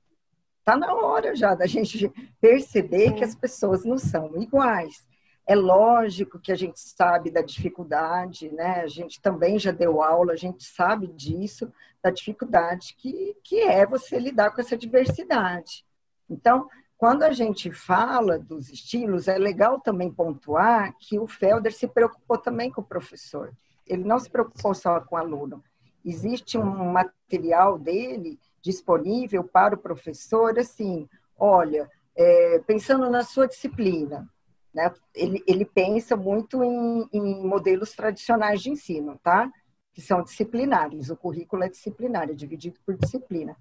[0.60, 5.06] está na hora já da gente perceber que as pessoas não são iguais.
[5.48, 8.82] É lógico que a gente sabe da dificuldade, né?
[8.82, 13.86] A gente também já deu aula, a gente sabe disso, da dificuldade que, que é
[13.86, 15.86] você lidar com essa diversidade.
[16.28, 21.88] Então, quando a gente fala dos estilos, é legal também pontuar que o Felder se
[21.88, 23.54] preocupou também com o professor.
[23.86, 25.64] Ele não se preocupou só com o aluno.
[26.04, 34.28] Existe um material dele disponível para o professor, assim, olha, é, pensando na sua disciplina,
[34.76, 34.94] né?
[35.16, 39.50] Ele, ele pensa muito em, em modelos tradicionais de ensino, tá?
[39.94, 41.10] Que são disciplinares.
[41.10, 43.56] O currículo é disciplinar, é dividido por disciplina.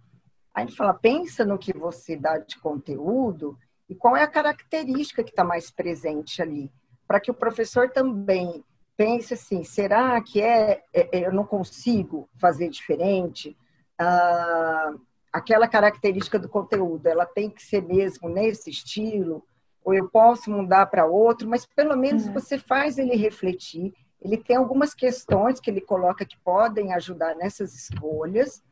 [0.53, 3.57] Aí ele fala, pensa no que você dá de conteúdo
[3.88, 6.72] e qual é a característica que está mais presente ali,
[7.07, 8.64] para que o professor também
[8.96, 13.57] pense assim, será que é, é, é eu não consigo fazer diferente?
[13.98, 14.94] Ah,
[15.33, 19.44] aquela característica do conteúdo, ela tem que ser mesmo nesse estilo,
[19.84, 22.32] ou eu posso mudar para outro, mas pelo menos uhum.
[22.32, 23.92] você faz ele refletir.
[24.20, 28.62] Ele tem algumas questões que ele coloca que podem ajudar nessas escolhas,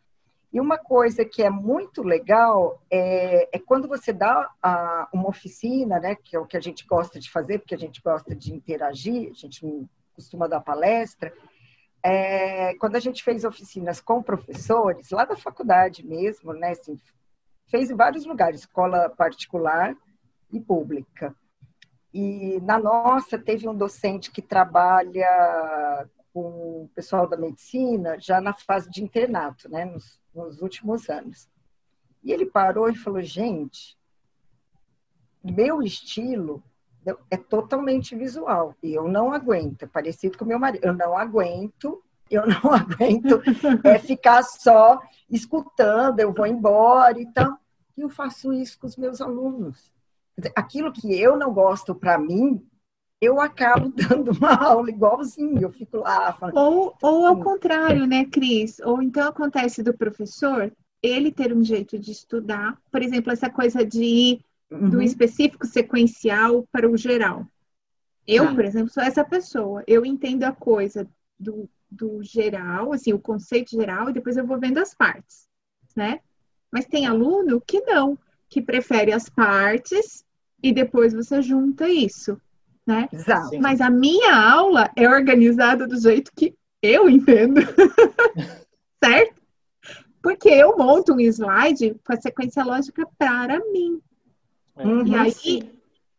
[0.53, 5.99] e uma coisa que é muito legal é, é quando você dá a, uma oficina,
[5.99, 8.53] né, que é o que a gente gosta de fazer, porque a gente gosta de
[8.53, 11.33] interagir, a gente não costuma dar palestra.
[12.03, 17.01] É, quando a gente fez oficinas com professores, lá da faculdade mesmo, né, assim,
[17.67, 19.97] fez em vários lugares, escola particular
[20.53, 21.35] e pública.
[22.13, 28.53] E na nossa teve um docente que trabalha com o pessoal da medicina já na
[28.53, 31.49] fase de internato, né, nos, nos últimos anos.
[32.23, 33.99] E ele parou e falou: gente,
[35.43, 36.63] meu estilo
[37.31, 39.83] é totalmente visual e eu não aguento.
[39.83, 40.85] É parecido com meu marido.
[40.85, 43.43] Eu não aguento, eu não aguento
[43.85, 46.21] é, ficar só escutando.
[46.21, 47.59] Eu vou embora e então, tal.
[47.97, 49.93] E eu faço isso com os meus alunos.
[50.57, 52.65] Aquilo que eu não gosto para mim,
[53.21, 56.57] eu acabo dando uma aula igualzinho, eu fico lá falando.
[56.57, 58.81] Ou, ou ao contrário, né, Cris?
[58.81, 63.85] Ou então acontece do professor ele ter um jeito de estudar, por exemplo, essa coisa
[63.85, 64.89] de ir uhum.
[64.89, 67.47] do específico sequencial para o geral.
[68.27, 68.55] Eu, ah.
[68.55, 69.83] por exemplo, sou essa pessoa.
[69.87, 74.59] Eu entendo a coisa do, do geral, assim, o conceito geral, e depois eu vou
[74.59, 75.49] vendo as partes,
[75.97, 76.21] né?
[76.71, 78.17] Mas tem aluno que não,
[78.53, 80.25] que prefere as partes
[80.63, 82.39] e depois você junta isso
[82.87, 83.09] né?
[83.13, 83.59] Exato.
[83.61, 87.61] Mas a minha aula é organizada do jeito que eu entendo.
[89.03, 89.41] certo?
[90.23, 94.01] Porque eu monto um slide com a sequência lógica para mim.
[94.77, 95.71] Uhum, e aí sim.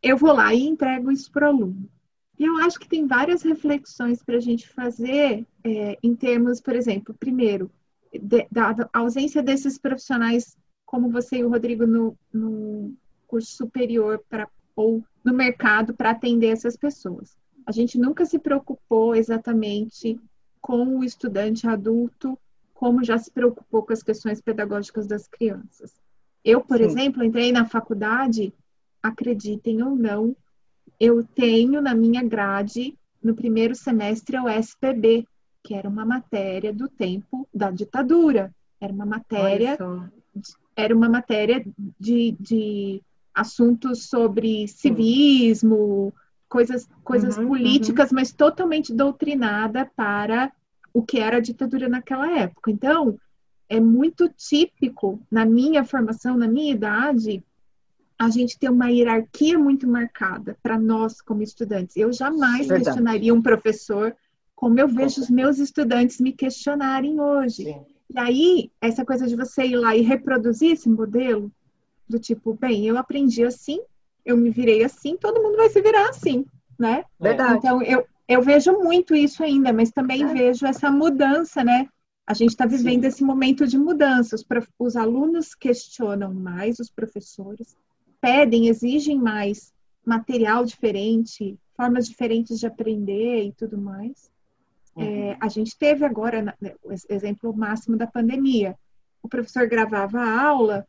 [0.01, 1.89] eu vou lá e entrego isso para o aluno.
[2.37, 6.75] E eu acho que tem várias reflexões para a gente fazer é, em termos, por
[6.75, 7.71] exemplo, primeiro,
[8.11, 12.93] de, da ausência desses profissionais como você e o Rodrigo no, no
[13.27, 17.37] curso superior para ou no mercado para atender essas pessoas.
[17.65, 20.19] A gente nunca se preocupou exatamente
[20.59, 22.37] com o estudante adulto,
[22.73, 25.93] como já se preocupou com as questões pedagógicas das crianças.
[26.43, 26.83] Eu, por Sim.
[26.85, 28.53] exemplo, entrei na faculdade,
[29.01, 30.35] acreditem ou não,
[30.99, 35.25] eu tenho na minha grade, no primeiro semestre, o SPB,
[35.63, 38.53] que era uma matéria do tempo da ditadura.
[38.79, 39.77] Era uma matéria,
[40.75, 41.65] era uma matéria
[41.99, 43.01] de, de
[43.33, 46.13] assuntos sobre civismo,
[46.47, 48.15] coisas, coisas uhum, políticas, uhum.
[48.15, 50.51] mas totalmente doutrinada para
[50.93, 52.69] o que era a ditadura naquela época.
[52.69, 53.17] Então,
[53.67, 57.43] é muito típico na minha formação, na minha idade,
[58.19, 61.97] a gente ter uma hierarquia muito marcada para nós como estudantes.
[61.97, 62.83] Eu jamais Verdade.
[62.85, 64.15] questionaria um professor
[64.55, 67.63] como eu vejo os meus estudantes me questionarem hoje.
[67.63, 67.92] Sim.
[68.13, 71.51] E aí, essa coisa de você ir lá e reproduzir esse modelo,
[72.07, 73.79] do tipo, bem, eu aprendi assim,
[74.25, 76.45] eu me virei assim, todo mundo vai se virar assim,
[76.77, 77.03] né?
[77.19, 77.57] Verdade.
[77.57, 80.27] Então, eu, eu vejo muito isso ainda, mas também é.
[80.27, 81.87] vejo essa mudança, né?
[82.25, 83.07] A gente está vivendo Sim.
[83.07, 84.35] esse momento de mudança.
[84.35, 84.45] Os,
[84.79, 87.75] os alunos questionam mais os professores,
[88.21, 89.73] pedem, exigem mais
[90.05, 94.31] material diferente, formas diferentes de aprender e tudo mais.
[94.95, 95.03] Uhum.
[95.03, 98.75] É, a gente teve agora né, o exemplo máximo da pandemia.
[99.21, 100.85] O professor gravava a aula,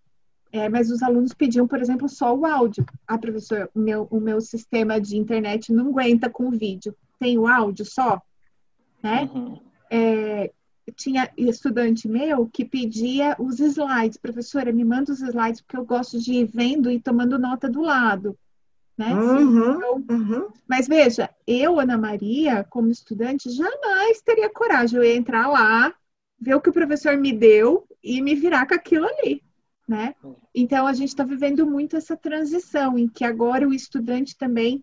[0.52, 2.84] é, mas os alunos pediam, por exemplo, só o áudio.
[3.06, 6.94] Ah, professor, o meu, o meu sistema de internet não aguenta com o vídeo.
[7.18, 8.20] Tem o áudio só?
[9.02, 9.28] Né?
[9.34, 9.60] Uhum.
[9.90, 10.50] É,
[10.96, 14.18] tinha estudante meu que pedia os slides.
[14.18, 17.80] Professora, me manda os slides porque eu gosto de ir vendo e tomando nota do
[17.80, 18.36] lado.
[18.96, 19.12] Né?
[19.12, 20.48] Uhum, então, uhum.
[20.68, 24.98] Mas veja, eu, Ana Maria, como estudante, jamais teria coragem.
[24.98, 25.92] Eu ia entrar lá,
[26.38, 29.42] ver o que o professor me deu e me virar com aquilo ali
[29.86, 30.14] né?
[30.54, 34.82] Então a gente está vivendo muito essa transição em que agora o estudante também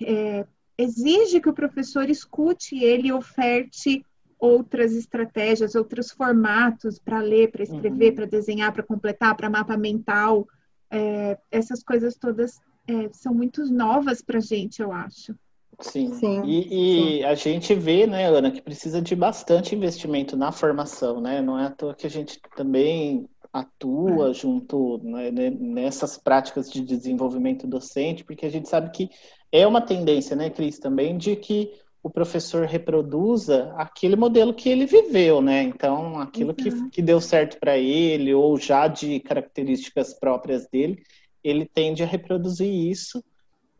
[0.00, 0.46] é,
[0.78, 4.04] exige que o professor escute ele oferte
[4.38, 8.14] outras estratégias, outros formatos para ler, para escrever, uhum.
[8.14, 10.46] para desenhar, para completar, para mapa mental.
[10.90, 15.34] É, essas coisas todas é, são muito novas para a gente, eu acho.
[15.80, 16.14] Sim.
[16.14, 16.42] Sim.
[16.44, 17.24] E, e Sim.
[17.24, 21.42] a gente vê, né, Ana, que precisa de bastante investimento na formação, né?
[21.42, 27.66] Não é à toa que a gente também atua junto né, nessas práticas de desenvolvimento
[27.66, 29.10] docente, porque a gente sabe que
[29.50, 31.72] é uma tendência, né, Cris, também, de que
[32.02, 35.62] o professor reproduza aquele modelo que ele viveu, né?
[35.62, 36.54] Então, aquilo uhum.
[36.54, 41.02] que, que deu certo para ele, ou já de características próprias dele,
[41.48, 43.22] ele tende a reproduzir isso.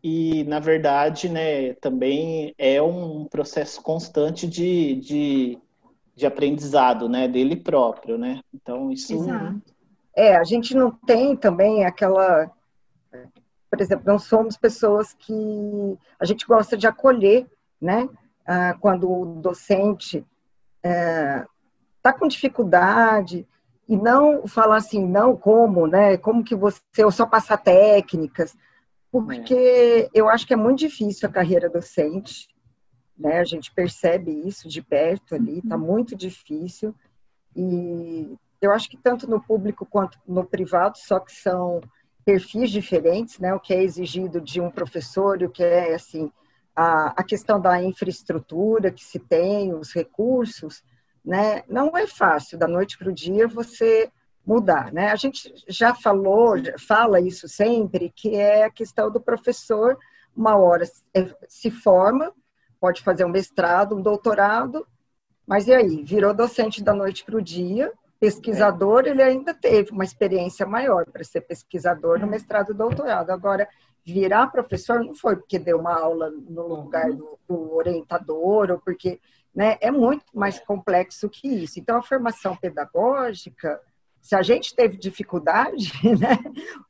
[0.03, 5.59] E, na verdade, né, também é um processo constante de, de,
[6.15, 8.41] de aprendizado, né, dele próprio, né?
[8.55, 9.15] Então, isso...
[9.15, 9.63] Exato.
[10.15, 12.51] É, a gente não tem também aquela...
[13.69, 15.33] Por exemplo, não somos pessoas que...
[16.19, 17.47] A gente gosta de acolher
[17.81, 18.09] né?
[18.47, 20.25] Ah, quando o docente
[20.83, 21.47] está é,
[22.03, 23.47] tá com dificuldade
[23.89, 26.17] e não falar assim, não como, né?
[26.17, 28.57] Como que você, ou só passar técnicas,
[29.11, 32.49] porque eu acho que é muito difícil a carreira docente,
[33.17, 33.39] né?
[33.39, 36.95] A gente percebe isso de perto ali, está muito difícil
[37.55, 41.81] e eu acho que tanto no público quanto no privado, só que são
[42.25, 43.55] perfis diferentes, né?
[43.55, 46.31] O que é exigido de um professor o que é assim
[46.75, 50.85] a, a questão da infraestrutura que se tem, os recursos,
[51.27, 51.65] né?
[51.69, 54.09] Não é fácil da noite para o dia você
[54.47, 55.11] mudar, né?
[55.11, 56.55] A gente já falou,
[56.87, 59.99] fala isso sempre, que é a questão do professor,
[60.37, 60.85] uma hora
[61.49, 62.33] se forma,
[62.79, 64.87] pode fazer um mestrado, um doutorado,
[65.45, 66.05] mas e aí?
[66.05, 71.25] Virou docente da noite para o dia, pesquisador, ele ainda teve uma experiência maior para
[71.25, 73.31] ser pesquisador no mestrado e doutorado.
[73.31, 73.69] Agora,
[74.05, 79.21] virar professor não foi porque deu uma aula no lugar do, do orientador ou porque
[79.57, 81.81] né, é muito mais complexo que isso.
[81.81, 83.81] Então, a formação pedagógica,
[84.21, 86.39] se a gente teve dificuldade, né,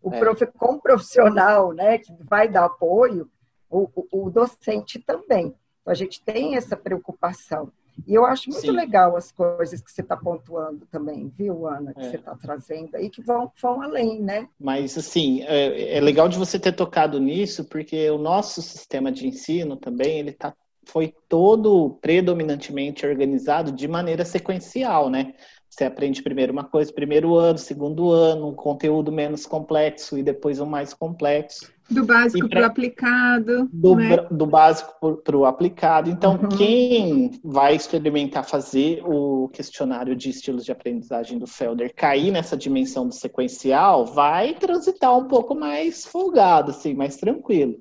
[0.02, 0.18] o é.
[0.18, 3.30] prof, como profissional né, que vai dar apoio,
[3.70, 5.54] o, o, o docente também.
[5.80, 7.70] Então, a gente tem essa preocupação.
[8.04, 8.72] E eu acho muito Sim.
[8.72, 12.10] legal as coisas que você está pontuando também, viu, Ana, que é.
[12.10, 14.48] você está trazendo aí, que vão, vão além, né?
[14.58, 19.26] Mas, assim, é, é, legal de você ter tocado nisso, porque o nosso sistema de
[19.26, 20.52] ensino também, ele tá,
[20.86, 25.34] foi todo predominantemente organizado de maneira sequencial, né?
[25.68, 30.58] Você aprende primeiro uma coisa, primeiro ano, segundo ano, um conteúdo menos complexo e depois
[30.58, 31.70] um mais complexo.
[31.90, 33.68] Do básico para o aplicado.
[33.72, 34.16] Do, né?
[34.30, 36.08] do básico para o aplicado.
[36.08, 36.48] Então, uhum.
[36.48, 43.06] quem vai experimentar fazer o questionário de estilos de aprendizagem do Felder cair nessa dimensão
[43.06, 47.76] do sequencial, vai transitar um pouco mais folgado, assim, mais tranquilo.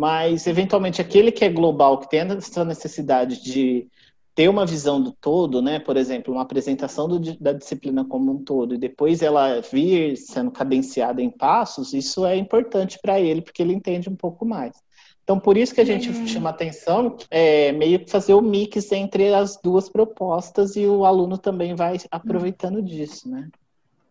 [0.00, 3.86] Mas, eventualmente, aquele que é global, que tem essa necessidade de
[4.34, 5.78] ter uma visão do todo, né?
[5.78, 10.50] Por exemplo, uma apresentação do, da disciplina como um todo e depois ela vir sendo
[10.50, 14.74] cadenciada em passos, isso é importante para ele porque ele entende um pouco mais.
[15.22, 16.26] Então, por isso que a gente é.
[16.26, 21.36] chama atenção, é meio que fazer o mix entre as duas propostas e o aluno
[21.36, 23.50] também vai aproveitando disso, né?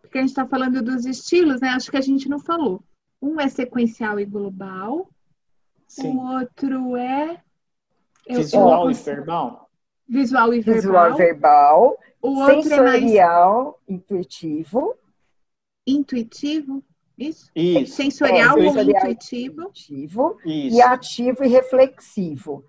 [0.04, 1.70] Porque a gente está falando dos estilos, né?
[1.70, 2.80] Acho que a gente não falou.
[3.20, 5.10] Um é sequencial e global,
[5.90, 6.16] Sim.
[6.16, 7.42] o outro é
[8.30, 8.92] visual eu, eu...
[8.92, 9.70] e verbal.
[10.08, 10.82] Visual e verbal.
[10.82, 11.98] Visual verbal.
[12.22, 14.02] O sensorial, é mais...
[14.02, 14.96] intuitivo.
[15.86, 16.84] Intuitivo?
[17.18, 17.52] Isso?
[17.56, 17.96] Isso.
[17.96, 19.62] Sensorial é, ou intuitivo?
[19.64, 20.78] intuitivo Isso.
[20.78, 22.64] E ativo e reflexivo.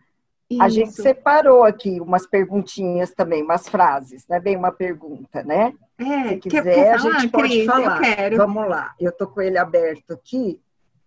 [0.48, 0.62] Isso.
[0.62, 5.72] A gente separou aqui umas perguntinhas também, umas frases, não é bem uma pergunta, né?
[5.96, 8.00] É, Se quiser, quer, a gente pode Cris, falar.
[8.36, 10.60] Vamos lá, eu tô com ele aberto aqui.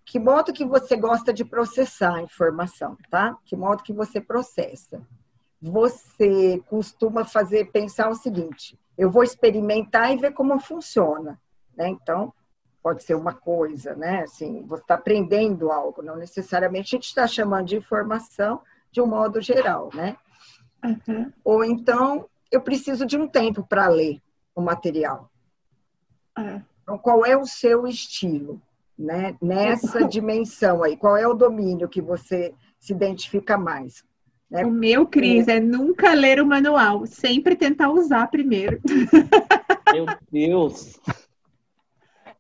[0.06, 3.38] Que modo que você gosta de processar a informação, tá?
[3.46, 5.02] Que modo que você processa?
[5.64, 11.40] você costuma fazer, pensar o seguinte: eu vou experimentar e ver como funciona,
[11.76, 11.88] né?
[11.88, 12.34] Então,
[12.82, 14.24] pode ser uma coisa, né?
[14.24, 19.08] Assim, você está aprendendo algo, não necessariamente a gente está chamando de informação de um
[19.08, 20.18] modo geral, né?
[20.84, 21.32] Uhum.
[21.46, 24.22] Ou então, eu preciso de um tempo para ler
[24.54, 25.32] o material.
[26.38, 26.62] Uhum.
[26.82, 28.62] Então, qual é o seu estilo,
[28.98, 29.36] né?
[29.42, 34.04] Nessa dimensão aí, qual é o domínio que você se identifica mais?
[34.50, 34.66] Né?
[34.66, 35.58] O meu, Cris, é.
[35.58, 38.80] é nunca ler o manual, sempre tentar usar primeiro.
[39.94, 41.00] Meu Deus!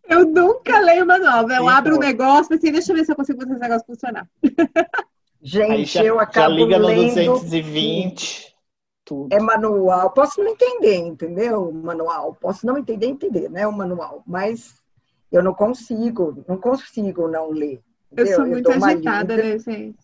[0.07, 1.49] Eu nunca leio o manual.
[1.49, 3.85] Eu abro o um negócio assim, deixa eu ver se eu consigo fazer esse negócio
[3.85, 4.27] funcionar.
[5.41, 8.55] Gente, já, eu acabo já liga no lendo 220.
[9.03, 9.33] Tudo.
[9.33, 10.11] É manual.
[10.11, 11.67] Posso não entender, entendeu?
[11.67, 12.37] O manual.
[12.39, 13.67] Posso não entender, entender, né?
[13.67, 14.23] O manual.
[14.25, 14.75] Mas
[15.33, 17.81] eu não consigo, não consigo não ler.
[18.11, 18.31] Entendeu?
[18.31, 19.97] Eu sou muito eu agitada, né, gente?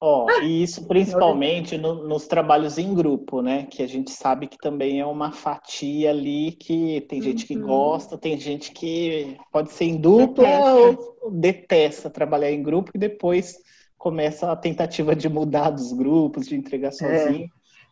[0.00, 3.66] Ó, oh, e isso principalmente no, nos trabalhos em grupo, né?
[3.68, 7.66] Que a gente sabe que também é uma fatia ali que tem gente que uhum.
[7.66, 10.74] gosta, tem gente que pode ser em dupla detesta.
[10.74, 13.56] ou detesta trabalhar em grupo e depois
[13.96, 16.92] começa a tentativa de mudar dos grupos, de entregar é.
[16.92, 17.50] sozinho.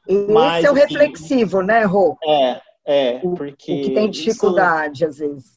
[0.09, 0.12] É.
[0.12, 2.17] E Mas, esse é o assim, reflexivo, né, Rô?
[2.25, 3.81] É, É, porque.
[3.81, 5.55] O que tem dificuldade, isso, às vezes.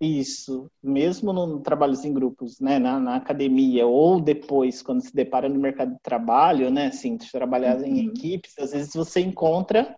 [0.00, 5.46] Isso, mesmo no trabalhos em grupos, né, na, na, academia, ou depois, quando se depara
[5.46, 7.84] no mercado de trabalho, né, assim, trabalhar uhum.
[7.84, 9.94] em equipes, às vezes você encontra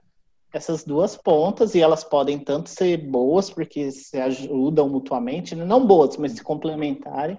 [0.53, 5.87] essas duas pontas e elas podem tanto ser boas, porque se ajudam mutuamente, né, não
[5.87, 7.39] boas, mas se complementarem,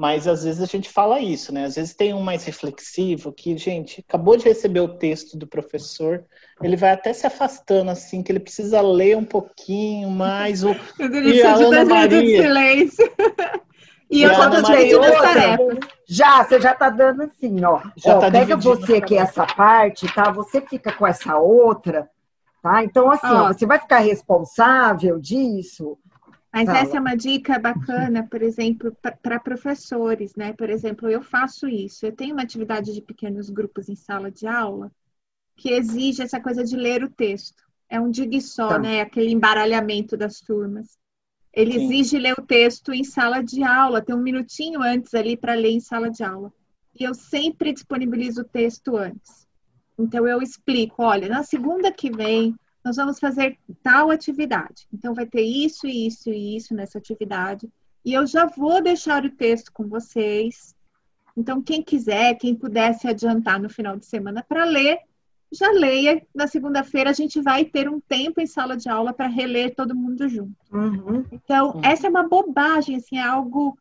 [0.00, 1.66] mas às vezes a gente fala isso, né?
[1.66, 6.24] Às vezes tem um mais reflexivo que, gente, acabou de receber o texto do professor,
[6.62, 10.64] ele vai até se afastando assim, que ele precisa ler um pouquinho mais.
[10.64, 10.74] O...
[10.98, 12.42] E a Ana Maria.
[12.42, 13.12] silêncio.
[14.12, 15.88] E, e eu só tô outra.
[16.04, 17.80] Já, você já tá dando assim, ó.
[17.96, 20.32] Já ó tá pega você aqui essa parte, tá?
[20.32, 22.10] Você fica com essa outra,
[22.60, 22.82] tá?
[22.82, 25.96] Então, assim, ó, você vai ficar responsável disso
[26.52, 26.78] mas Fala.
[26.80, 30.52] essa é uma dica bacana, por exemplo, para professores, né?
[30.52, 32.04] Por exemplo, eu faço isso.
[32.04, 34.90] Eu tenho uma atividade de pequenos grupos em sala de aula
[35.56, 37.62] que exige essa coisa de ler o texto.
[37.88, 38.78] É um dig só, tá.
[38.78, 39.00] né?
[39.00, 40.98] Aquele embaralhamento das turmas.
[41.52, 41.84] Ele Sim.
[41.84, 45.70] exige ler o texto em sala de aula, tem um minutinho antes ali para ler
[45.70, 46.52] em sala de aula.
[46.98, 49.46] E eu sempre disponibilizo o texto antes.
[49.98, 54.86] Então eu explico, olha, na segunda que vem nós vamos fazer tal atividade.
[54.92, 57.68] Então, vai ter isso, isso e isso nessa atividade.
[58.04, 60.74] E eu já vou deixar o texto com vocês.
[61.36, 64.98] Então, quem quiser, quem puder se adiantar no final de semana para ler,
[65.52, 66.26] já leia.
[66.34, 69.94] Na segunda-feira, a gente vai ter um tempo em sala de aula para reler todo
[69.94, 70.56] mundo junto.
[70.72, 71.24] Uhum.
[71.30, 71.80] Então, uhum.
[71.84, 73.76] essa é uma bobagem, assim, é algo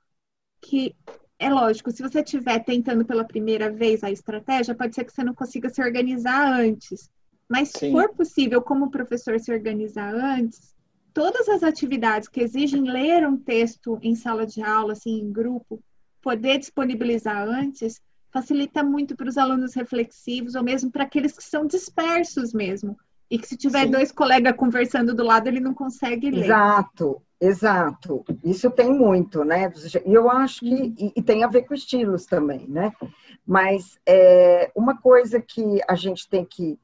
[0.62, 0.95] que
[1.39, 5.24] é lógico, se você estiver tentando pela primeira vez a estratégia, pode ser que você
[5.24, 7.10] não consiga se organizar antes.
[7.50, 10.76] Mas se for possível, como o professor se organizar antes,
[11.14, 15.82] todas as atividades que exigem ler um texto em sala de aula, assim, em grupo,
[16.22, 18.00] poder disponibilizar antes,
[18.32, 22.95] facilita muito para os alunos reflexivos, ou mesmo para aqueles que são dispersos mesmo.
[23.32, 23.91] E que se tiver Sim.
[23.91, 26.45] dois colegas conversando do lado, ele não consegue ler.
[26.45, 28.26] Exato, exato.
[28.43, 29.72] Isso tem muito, né?
[30.04, 30.74] E eu acho que.
[30.74, 30.95] Uhum.
[30.97, 32.91] E, e, tem a ver com estilos também, né?
[33.45, 36.80] Mas é, uma coisa que a gente tem que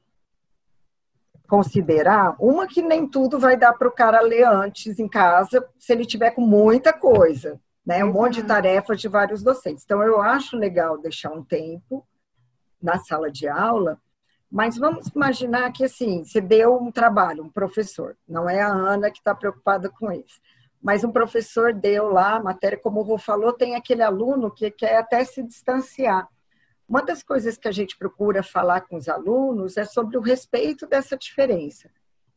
[1.46, 5.92] considerar, uma que nem tudo vai dar para o cara ler antes em casa, se
[5.92, 8.04] ele tiver com muita coisa, né?
[8.04, 9.84] Um monte de tarefas de vários docentes.
[9.84, 12.06] Então, eu acho legal deixar um tempo
[12.82, 13.98] na sala de aula,
[14.50, 19.10] mas vamos imaginar que, assim, você deu um trabalho, um professor, não é a Ana
[19.10, 20.40] que está preocupada com isso,
[20.82, 24.70] mas um professor deu lá a matéria, como o Rô falou, tem aquele aluno que
[24.70, 26.28] quer até se distanciar.
[26.88, 30.86] Uma das coisas que a gente procura falar com os alunos é sobre o respeito
[30.86, 31.90] dessa diferença.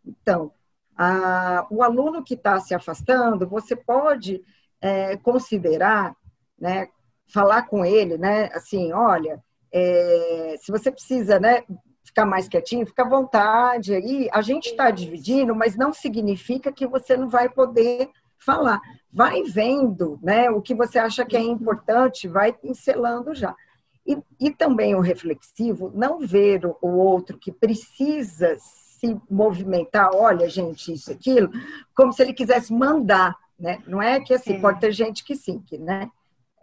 [0.05, 0.51] Então,
[0.97, 4.43] a, o aluno que está se afastando, você pode
[4.81, 6.15] é, considerar,
[6.57, 6.89] né,
[7.31, 11.63] falar com ele, né, assim, olha, é, se você precisa, né,
[12.03, 14.27] ficar mais quietinho, fica à vontade aí.
[14.33, 18.81] A gente está dividindo, mas não significa que você não vai poder falar.
[19.11, 23.55] Vai vendo, né, o que você acha que é importante, vai pincelando já.
[24.09, 30.91] E, e também o reflexivo, não ver o outro que precisa se movimentar, olha, gente,
[30.91, 31.51] isso, aquilo,
[31.95, 33.83] como se ele quisesse mandar, né?
[33.85, 34.59] Não é que assim, é.
[34.59, 36.09] pode ter gente que sim, que, né?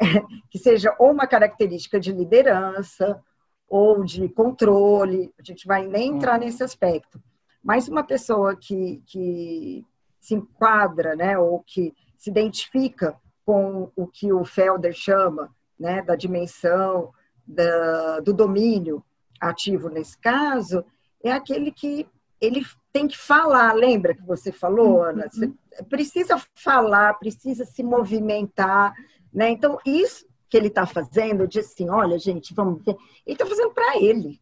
[0.51, 3.23] que seja ou uma característica de liderança
[3.69, 6.47] ou de controle, a gente vai nem entrar uhum.
[6.47, 7.23] nesse aspecto.
[7.63, 9.85] Mas uma pessoa que, que
[10.21, 16.17] se enquadra, né, ou que se identifica com o que o Felder chama, né, da
[16.17, 17.13] dimensão
[17.47, 19.05] da, do domínio
[19.41, 20.85] ativo nesse caso
[21.23, 22.07] é aquele que
[22.41, 23.73] ele tem que falar.
[23.75, 25.03] Lembra que você falou, uhum.
[25.03, 25.29] Ana?
[25.31, 25.53] Você
[25.89, 28.95] precisa falar, precisa se movimentar,
[29.33, 29.51] né?
[29.51, 33.73] Então isso que ele está fazendo, de assim, olha, gente, vamos ver, ele está fazendo
[33.73, 34.41] para ele,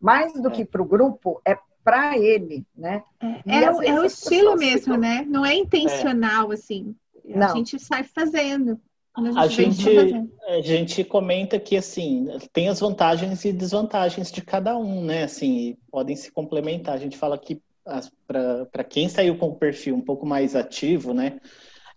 [0.00, 0.50] mais do é.
[0.50, 3.02] que para o grupo, é para ele, né?
[3.46, 5.24] É, é, o, é o estilo mesmo, né?
[5.26, 6.94] Não é intencional, assim.
[7.34, 7.56] A Não.
[7.56, 8.78] gente sai fazendo.
[9.36, 9.88] A gente,
[10.46, 15.24] a gente comenta que assim tem as vantagens e desvantagens de cada um, né?
[15.24, 16.94] Assim, podem se complementar.
[16.94, 17.60] A gente fala que
[18.26, 21.38] para quem saiu com o perfil um pouco mais ativo, né?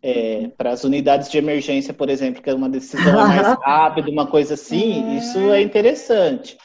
[0.03, 4.25] É, para as unidades de emergência, por exemplo, que é uma decisão mais rápida, uma
[4.25, 5.17] coisa assim, é.
[5.17, 6.57] isso é interessante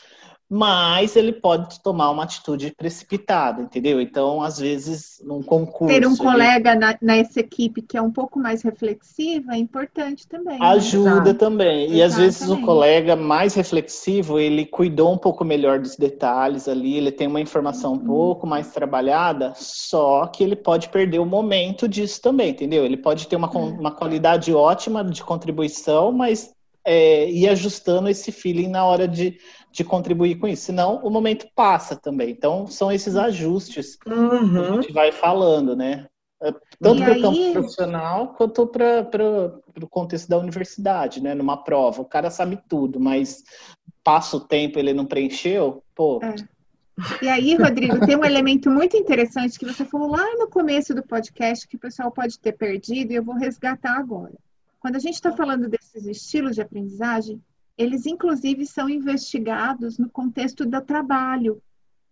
[0.48, 4.00] mas ele pode tomar uma atitude precipitada, entendeu?
[4.00, 5.92] Então, às vezes, num concurso.
[5.92, 10.58] Ter um colega na, nessa equipe que é um pouco mais reflexiva é importante também.
[10.58, 10.66] Né?
[10.66, 11.92] Ajuda também.
[11.92, 16.96] E às vezes o colega mais reflexivo, ele cuidou um pouco melhor dos detalhes ali,
[16.96, 18.06] ele tem uma informação um uhum.
[18.06, 22.84] pouco mais trabalhada, só que ele pode perder o momento disso também, entendeu?
[22.84, 23.58] Ele pode ter uma, é.
[23.58, 26.55] uma qualidade ótima de contribuição, mas
[26.86, 29.38] é, ir ajustando esse feeling na hora de,
[29.72, 30.62] de contribuir com isso.
[30.66, 32.30] Senão o momento passa também.
[32.30, 34.52] Então são esses ajustes uhum.
[34.52, 36.06] que a gente vai falando, né?
[36.40, 39.08] É, tanto para o campo profissional quanto para
[39.82, 41.34] o contexto da universidade, né?
[41.34, 42.02] Numa prova.
[42.02, 43.42] O cara sabe tudo, mas
[44.04, 46.20] passa o tempo ele não preencheu, pô.
[46.22, 46.36] É.
[47.20, 51.02] E aí, Rodrigo, tem um elemento muito interessante que você falou lá no começo do
[51.02, 54.32] podcast que o pessoal pode ter perdido e eu vou resgatar agora.
[54.86, 57.42] Quando a gente está falando desses estilos de aprendizagem,
[57.76, 61.60] eles inclusive são investigados no contexto do trabalho,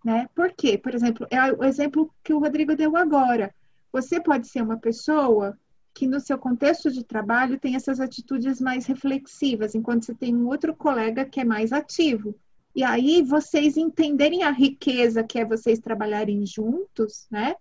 [0.05, 0.29] né?
[0.35, 0.77] Por quê?
[0.77, 3.55] Por exemplo, é o exemplo que o Rodrigo deu agora.
[3.93, 5.57] Você pode ser uma pessoa
[5.95, 10.49] que no seu contexto de trabalho tem essas atitudes mais reflexivas, enquanto você tem um
[10.49, 12.35] outro colega que é mais ativo.
[12.75, 17.55] E aí vocês entenderem a riqueza que é vocês trabalharem juntos, né?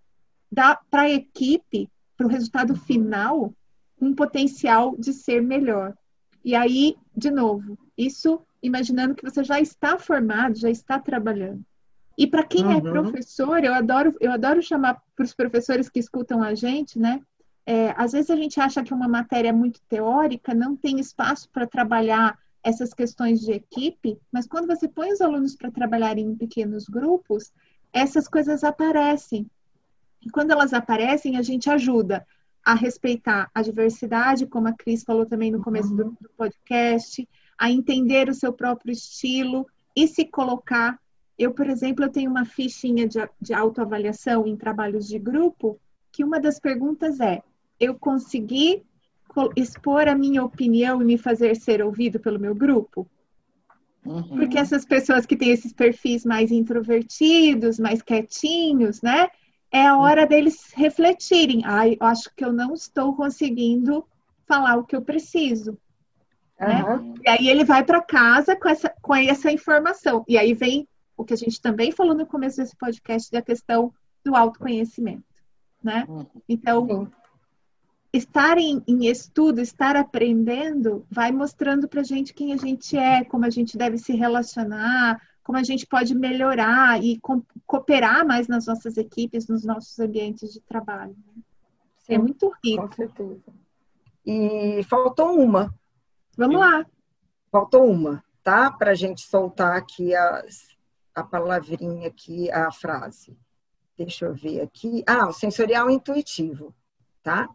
[0.52, 3.54] Para a equipe, para o resultado final,
[4.00, 5.94] um potencial de ser melhor.
[6.44, 11.64] E aí, de novo, isso imaginando que você já está formado, já está trabalhando.
[12.16, 12.76] E para quem é uhum.
[12.76, 17.20] é professor, eu adoro, eu adoro chamar para os professores que escutam a gente, né?
[17.66, 21.66] É, às vezes a gente acha que uma matéria muito teórica não tem espaço para
[21.66, 26.86] trabalhar essas questões de equipe, mas quando você põe os alunos para trabalharem em pequenos
[26.86, 27.52] grupos,
[27.92, 29.46] essas coisas aparecem.
[30.22, 32.26] E quando elas aparecem, a gente ajuda
[32.64, 37.70] a respeitar a diversidade, como a Cris falou também no começo do, do podcast, a
[37.70, 40.98] entender o seu próprio estilo e se colocar.
[41.38, 45.78] Eu, por exemplo, eu tenho uma fichinha de, de autoavaliação em trabalhos de grupo,
[46.10, 47.42] que uma das perguntas é:
[47.78, 48.82] eu consegui
[49.56, 53.06] expor a minha opinião e me fazer ser ouvido pelo meu grupo?
[54.04, 54.22] Uhum.
[54.22, 59.28] Porque essas pessoas que têm esses perfis mais introvertidos, mais quietinhos, né?
[59.74, 61.62] É a hora deles refletirem.
[61.64, 64.06] Ah, eu acho que eu não estou conseguindo
[64.46, 65.76] falar o que eu preciso.
[66.60, 66.68] Uhum.
[66.68, 67.14] Né?
[67.24, 70.24] E aí ele vai para casa com essa, com essa informação.
[70.28, 73.92] E aí vem o que a gente também falou no começo desse podcast da questão
[74.24, 75.24] do autoconhecimento.
[75.82, 76.04] Né?
[76.08, 76.24] Uhum.
[76.48, 77.24] Então, Sim
[78.12, 83.24] estar em, em, estudo, estar aprendendo, vai mostrando para a gente quem a gente é,
[83.24, 88.48] como a gente deve se relacionar, como a gente pode melhorar e co cooperar mais
[88.48, 91.14] nas nossas equipes, nos nossos ambientes de trabalho.
[91.26, 91.42] Né?
[92.08, 92.88] É muito rico.
[92.88, 93.42] Com certeza.
[94.26, 95.72] E faltou uma.
[96.36, 96.84] Vamos lá.
[97.52, 98.72] Faltou uma, tá?
[98.72, 100.44] Para a gente soltar aqui a,
[101.14, 103.36] a palavrinha aqui, a frase.
[103.96, 105.04] Deixa eu ver aqui.
[105.06, 106.74] Ah, o sensorial intuitivo,
[107.22, 107.48] tá?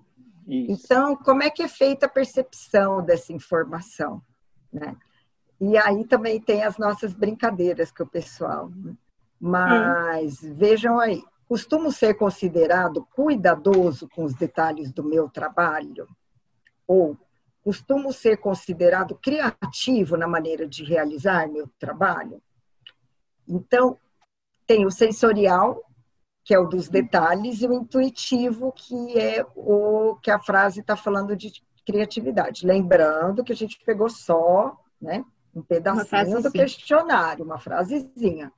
[0.48, 0.86] Isso.
[0.86, 4.22] Então, como é que é feita a percepção dessa informação?
[4.72, 4.96] Né?
[5.60, 8.70] E aí também tem as nossas brincadeiras com o pessoal.
[8.70, 8.94] Né?
[9.40, 10.54] Mas hum.
[10.56, 16.08] vejam aí, costumo ser considerado cuidadoso com os detalhes do meu trabalho?
[16.88, 17.18] Ou
[17.64, 22.42] costumo ser considerado criativo na maneira de realizar meu trabalho?
[23.48, 23.98] Então,
[24.66, 25.84] tem o sensorial,
[26.44, 30.96] que é o dos detalhes, e o intuitivo, que é o que a frase está
[30.96, 31.52] falando de
[31.86, 32.66] criatividade.
[32.66, 35.26] Lembrando que a gente pegou só né,
[35.56, 38.52] um pedacinho do questionário, uma frasezinha.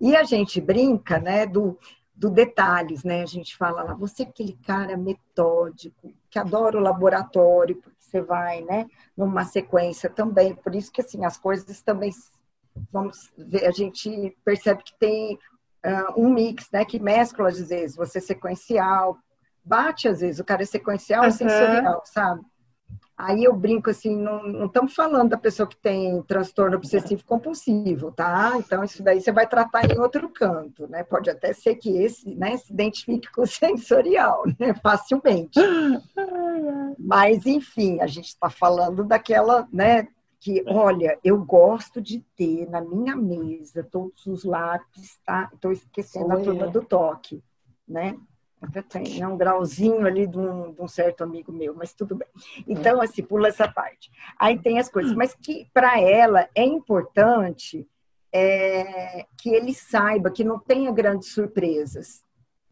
[0.00, 1.78] E a gente brinca né, do,
[2.14, 3.22] do detalhes, né?
[3.22, 8.20] A gente fala lá, você é aquele cara metódico, que adora o laboratório, porque você
[8.20, 8.86] vai, né,
[9.16, 10.54] numa sequência também.
[10.54, 12.10] Por isso que, assim, as coisas também,
[12.92, 15.34] vamos ver, a gente percebe que tem
[15.84, 16.84] uh, um mix, né?
[16.84, 19.18] Que mescla, às vezes, você sequencial,
[19.64, 21.28] bate às vezes, o cara é sequencial uhum.
[21.28, 22.42] e sensorial, sabe?
[23.22, 28.54] Aí eu brinco assim, não estamos falando da pessoa que tem transtorno obsessivo compulsivo, tá?
[28.56, 31.04] Então isso daí você vai tratar em outro canto, né?
[31.04, 34.74] Pode até ser que esse, né, se identifique com o sensorial, né?
[34.82, 35.60] Facilmente.
[36.98, 40.08] Mas enfim, a gente está falando daquela, né?
[40.40, 45.48] que, olha, eu gosto de ter na minha mesa todos os lápis, tá?
[45.54, 47.40] Estou esquecendo a turma do toque,
[47.86, 48.18] né?
[48.88, 52.28] Tem um grauzinho ali de um, de um, certo amigo meu, mas tudo bem.
[52.66, 54.10] Então, assim, pula essa parte.
[54.38, 57.88] Aí tem as coisas, mas que para ela é importante
[58.32, 62.24] é, que ele saiba que não tenha grandes surpresas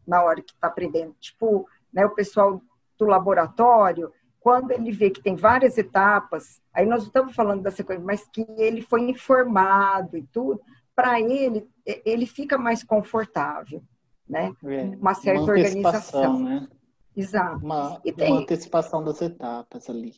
[0.07, 1.15] na hora que está aprendendo.
[1.19, 2.61] Tipo, né, o pessoal
[2.97, 8.03] do laboratório, quando ele vê que tem várias etapas, aí nós estamos falando da sequência,
[8.03, 10.59] mas que ele foi informado e tudo,
[10.95, 13.83] para ele, ele fica mais confortável,
[14.31, 14.53] né?
[14.99, 16.39] Uma certa uma organização.
[16.39, 16.67] Né?
[17.15, 17.63] Exato.
[17.63, 18.31] Uma, e tem...
[18.31, 20.15] uma antecipação das etapas ali.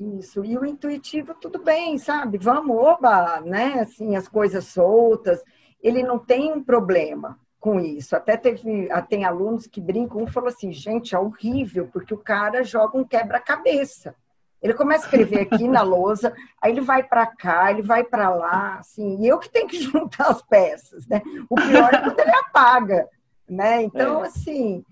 [0.00, 2.38] Isso, e o intuitivo, tudo bem, sabe?
[2.38, 3.80] Vamos, oba, né?
[3.80, 5.42] Assim, as coisas soltas.
[5.80, 8.16] Ele não tem um problema com isso.
[8.16, 12.18] Até teve, ah, tem alunos que brincam, um falou assim, gente, é horrível, porque o
[12.18, 14.16] cara joga um quebra-cabeça.
[14.62, 18.30] Ele começa a escrever aqui na lousa, aí ele vai para cá, ele vai para
[18.30, 21.20] lá, assim, e eu que tenho que juntar as peças, né?
[21.50, 23.08] O pior é quando ele apaga,
[23.48, 23.82] né?
[23.82, 24.28] Então, é.
[24.28, 24.84] assim,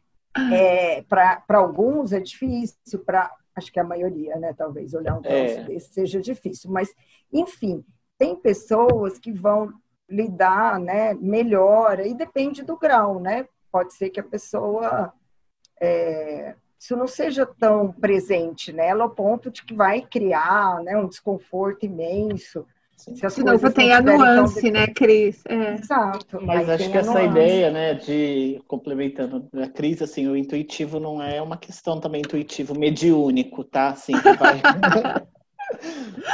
[0.53, 4.55] é, para alguns é difícil, para acho que a maioria, né?
[4.57, 5.65] Talvez olhar um troço é.
[5.65, 6.95] desse seja difícil, mas,
[7.33, 7.85] enfim,
[8.19, 9.73] tem pessoas que vão
[10.09, 13.47] lidar, né, melhor, e depende do grau, né?
[13.71, 15.13] Pode ser que a pessoa
[15.81, 21.07] é, isso não seja tão presente nela ao ponto de que vai criar né, um
[21.07, 22.67] desconforto imenso.
[23.15, 24.71] Se as novo tem a nuance, tão...
[24.73, 25.43] né, Cris?
[25.49, 25.75] É.
[25.75, 26.41] Exato.
[26.43, 27.29] Mas acho que essa nuance.
[27.29, 32.79] ideia, né, de complementando a Cris, assim, o intuitivo não é uma questão também intuitivo
[32.79, 33.89] mediúnico, tá?
[33.89, 34.61] Assim, vai...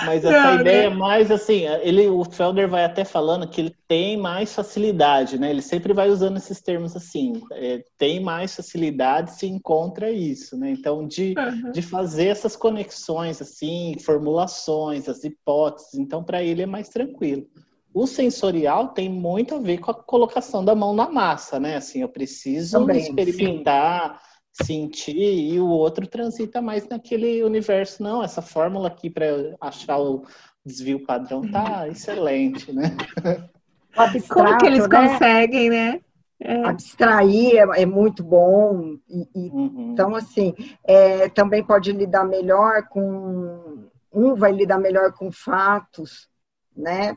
[0.05, 0.97] Mas essa não, ideia né?
[0.97, 5.51] mais assim, ele, o Felder vai até falando que ele tem mais facilidade, né?
[5.51, 10.71] Ele sempre vai usando esses termos assim, é, tem mais facilidade, se encontra isso, né?
[10.71, 11.73] Então, de, uhum.
[11.73, 17.47] de fazer essas conexões, assim, formulações, as hipóteses, então para ele é mais tranquilo.
[17.95, 21.77] O sensorial tem muito a ver com a colocação da mão na massa, né?
[21.77, 24.21] Assim, eu preciso Também, experimentar.
[24.21, 24.26] Sim
[24.65, 28.03] sentir e o outro transita mais naquele universo.
[28.03, 29.27] Não, essa fórmula aqui para
[29.61, 30.25] achar o
[30.65, 31.87] desvio padrão tá uhum.
[31.87, 32.97] excelente, né?
[33.97, 35.09] Abstrato, Como que eles né?
[35.09, 36.01] conseguem, né?
[36.39, 36.65] É.
[36.65, 38.97] Abstrair é, é, muito bom.
[39.09, 39.93] E, e, uhum.
[39.93, 40.55] Então, assim,
[40.85, 43.87] é, também pode lidar melhor com.
[44.13, 46.29] Um vai lidar melhor com fatos,
[46.75, 47.17] né?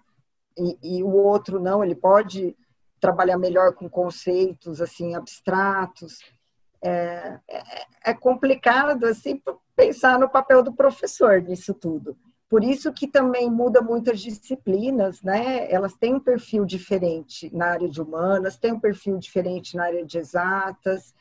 [0.58, 2.56] E, e o outro não, ele pode
[3.00, 6.20] trabalhar melhor com conceitos assim abstratos
[6.82, 7.64] é, é,
[8.06, 9.42] é complicado assim
[9.76, 12.18] pensar no papel do professor nisso tudo.
[12.50, 15.72] Por isso que também muda muitas disciplinas, né?
[15.72, 20.04] Elas têm um perfil diferente na área de humanas, têm um perfil diferente na área
[20.04, 21.14] de exatas.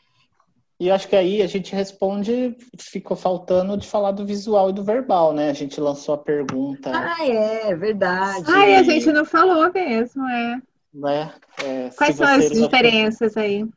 [0.81, 4.83] E acho que aí a gente responde, ficou faltando de falar do visual e do
[4.83, 5.51] verbal, né?
[5.51, 6.93] A gente lançou a pergunta.
[6.95, 8.45] Ah, é, verdade.
[8.47, 10.63] Ah, e a gente não falou mesmo, é.
[10.95, 11.33] Né?
[11.63, 13.69] é Quais são as diferenças aí?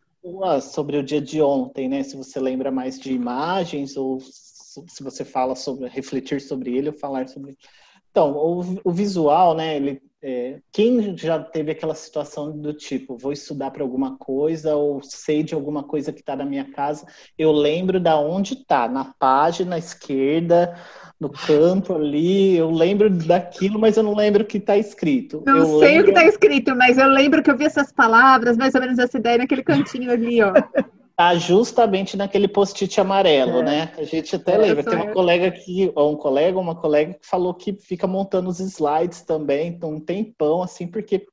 [0.61, 2.03] Sobre o dia de ontem, né?
[2.03, 6.97] Se você lembra mais de imagens ou se você fala sobre refletir sobre ele ou
[6.97, 7.57] falar sobre.
[8.09, 9.75] Então, o, o visual, né?
[9.75, 15.01] Ele, é, quem já teve aquela situação do tipo, vou estudar para alguma coisa ou
[15.01, 17.05] sei de alguma coisa que está na minha casa,
[17.37, 20.77] eu lembro da onde está, na página esquerda
[21.21, 25.43] no canto ali, eu lembro daquilo, mas eu não lembro o que está escrito.
[25.45, 26.01] Não eu sei lembro...
[26.01, 28.97] o que está escrito, mas eu lembro que eu vi essas palavras, mais ou menos
[28.97, 30.51] essa ideia naquele cantinho ali, ó.
[31.13, 33.63] Tá justamente naquele post-it amarelo, é.
[33.63, 33.91] né?
[33.95, 34.83] A gente até é, lembra.
[34.83, 35.13] Tem uma eu.
[35.13, 39.67] colega que, ou um colega, uma colega que falou que fica montando os slides também,
[39.67, 41.27] então um tempão, assim, porque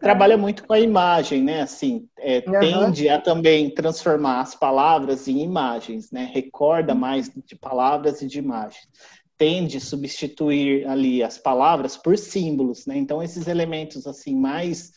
[0.00, 1.60] trabalha muito com a imagem, né?
[1.60, 2.60] Assim, é, uhum.
[2.60, 6.30] tende a também transformar as palavras em imagens, né?
[6.32, 8.88] Recorda mais de palavras e de imagens
[9.36, 12.96] tende a substituir ali as palavras por símbolos, né?
[12.96, 14.92] Então esses elementos assim mais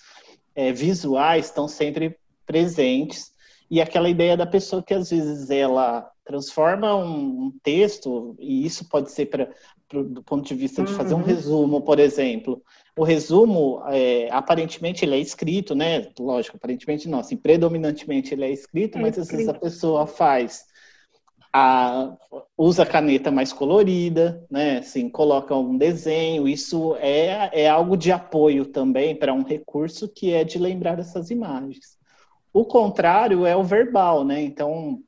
[0.55, 3.31] é, visuais estão sempre presentes
[3.69, 9.11] e aquela ideia da pessoa que às vezes ela transforma um, texto e isso pode
[9.11, 9.49] ser para
[9.89, 11.23] do ponto de vista de fazer um uhum.
[11.23, 12.61] resumo, por exemplo.
[12.97, 16.09] O resumo, é, aparentemente, ele é escrito, né?
[16.19, 19.21] Lógico, aparentemente não, assim, predominantemente ele é escrito, é mas escrito.
[19.21, 20.65] às vezes a pessoa faz
[21.51, 22.15] a,
[22.57, 24.79] usa caneta mais colorida, né?
[24.79, 26.47] Assim, coloca um desenho.
[26.47, 31.29] Isso é, é algo de apoio também para um recurso que é de lembrar essas
[31.29, 31.97] imagens.
[32.53, 34.41] O contrário é o verbal, né?
[34.41, 35.01] Então,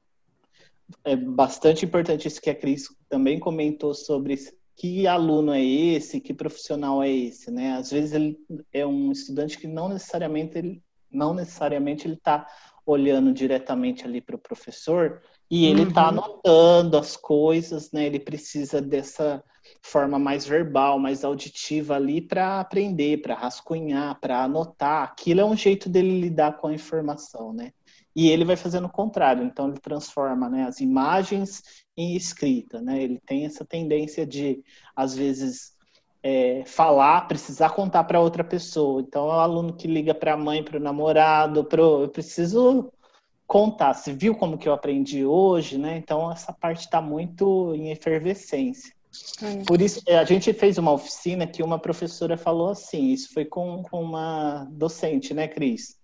[1.04, 4.38] é bastante importante isso que a Cris também comentou sobre
[4.76, 7.74] que aluno é esse, que profissional é esse, né?
[7.74, 8.38] Às vezes ele
[8.72, 10.82] é um estudante que não necessariamente ele
[11.12, 12.48] não necessariamente ele está
[12.86, 16.10] olhando diretamente ali para o professor, e ele está uhum.
[16.10, 18.06] anotando as coisas, né?
[18.06, 19.44] Ele precisa dessa
[19.82, 25.04] forma mais verbal, mais auditiva ali para aprender, para rascunhar, para anotar.
[25.04, 27.72] Aquilo é um jeito dele lidar com a informação, né?
[28.16, 31.64] E ele vai fazendo o contrário, então ele transforma né, as imagens
[31.96, 33.02] em escrita, né?
[33.02, 34.64] Ele tem essa tendência de,
[34.96, 35.74] às vezes,
[36.22, 39.02] é, falar, precisar contar para outra pessoa.
[39.02, 42.92] Então, é o aluno que liga para a mãe, para o namorado, pro, eu preciso
[43.50, 43.96] contar.
[43.96, 45.98] Você viu como que eu aprendi hoje, né?
[45.98, 48.94] Então essa parte está muito em efervescência.
[49.42, 49.64] É.
[49.66, 53.82] Por isso, a gente fez uma oficina que uma professora falou assim, isso foi com,
[53.82, 55.98] com uma docente, né, Cris?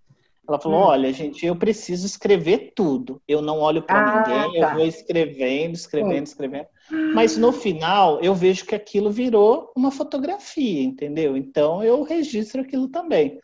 [0.47, 0.83] Ela falou, hum.
[0.83, 3.21] olha, gente, eu preciso escrever tudo.
[3.27, 4.69] Eu não olho para ah, ninguém, tá.
[4.69, 6.23] eu vou escrevendo, escrevendo, hum.
[6.23, 6.67] escrevendo.
[7.13, 11.35] Mas no final, eu vejo que aquilo virou uma fotografia, entendeu?
[11.35, 13.39] Então, eu registro aquilo também.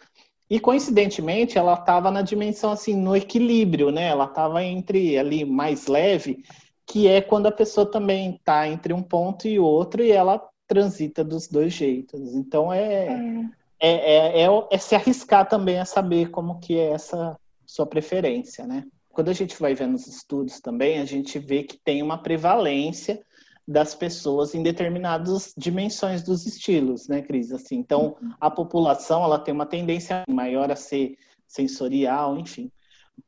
[0.52, 4.10] E coincidentemente, ela estava na dimensão assim, no equilíbrio, né?
[4.10, 6.44] Ela estava entre ali mais leve,
[6.86, 11.24] que é quando a pessoa também está entre um ponto e outro e ela transita
[11.24, 12.36] dos dois jeitos.
[12.36, 13.46] Então é, é.
[13.80, 18.68] É, é, é, é se arriscar também a saber como que é essa sua preferência,
[18.68, 18.84] né?
[19.08, 23.22] Quando a gente vai vendo os estudos também, a gente vê que tem uma prevalência
[23.68, 27.52] das pessoas em determinadas dimensões dos estilos, né, Cris?
[27.52, 32.72] Assim, então, a população ela tem uma tendência maior a ser sensorial, enfim.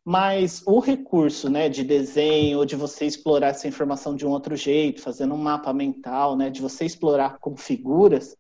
[0.04, 5.02] Mas o recurso, né, de desenho, de você explorar essa informação de um outro jeito,
[5.02, 8.36] fazendo um mapa mental, né, de você explorar com figuras,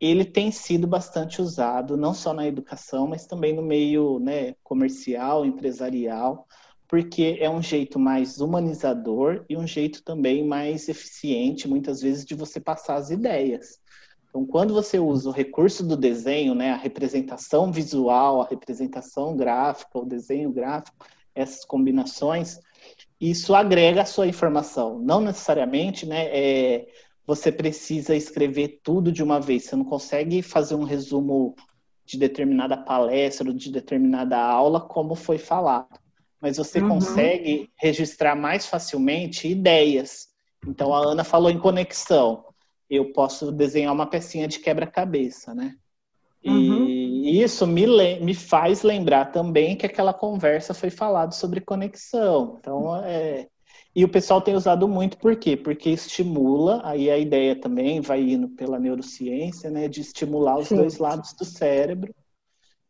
[0.00, 5.44] ele tem sido bastante usado, não só na educação, mas também no meio né, comercial,
[5.44, 6.46] empresarial,
[6.90, 12.34] porque é um jeito mais humanizador e um jeito também mais eficiente, muitas vezes, de
[12.34, 13.78] você passar as ideias.
[14.28, 20.00] Então, quando você usa o recurso do desenho, né, a representação visual, a representação gráfica,
[20.00, 22.58] o desenho gráfico, essas combinações,
[23.20, 24.98] isso agrega a sua informação.
[24.98, 26.88] Não necessariamente, né, é,
[27.24, 29.62] você precisa escrever tudo de uma vez.
[29.62, 31.54] Você não consegue fazer um resumo
[32.04, 36.00] de determinada palestra ou de determinada aula, como foi falado
[36.40, 36.88] mas você uhum.
[36.88, 40.28] consegue registrar mais facilmente ideias.
[40.66, 42.44] Então, a Ana falou em conexão.
[42.88, 45.74] Eu posso desenhar uma pecinha de quebra-cabeça, né?
[46.44, 46.86] Uhum.
[46.86, 47.86] E isso me,
[48.20, 52.56] me faz lembrar também que aquela conversa foi falado sobre conexão.
[52.58, 53.46] Então, é...
[53.94, 55.56] E o pessoal tem usado muito, por quê?
[55.56, 60.76] Porque estimula, aí a ideia também vai indo pela neurociência, né, de estimular os Sim.
[60.76, 62.14] dois lados do cérebro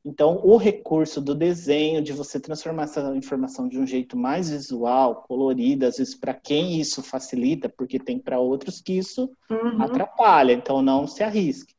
[0.02, 5.24] então, o recurso do desenho, de você transformar essa informação de um jeito mais visual,
[5.28, 9.82] colorido, às vezes para quem isso facilita, porque tem para outros que isso uhum.
[9.82, 11.74] atrapalha, então não se arrisque.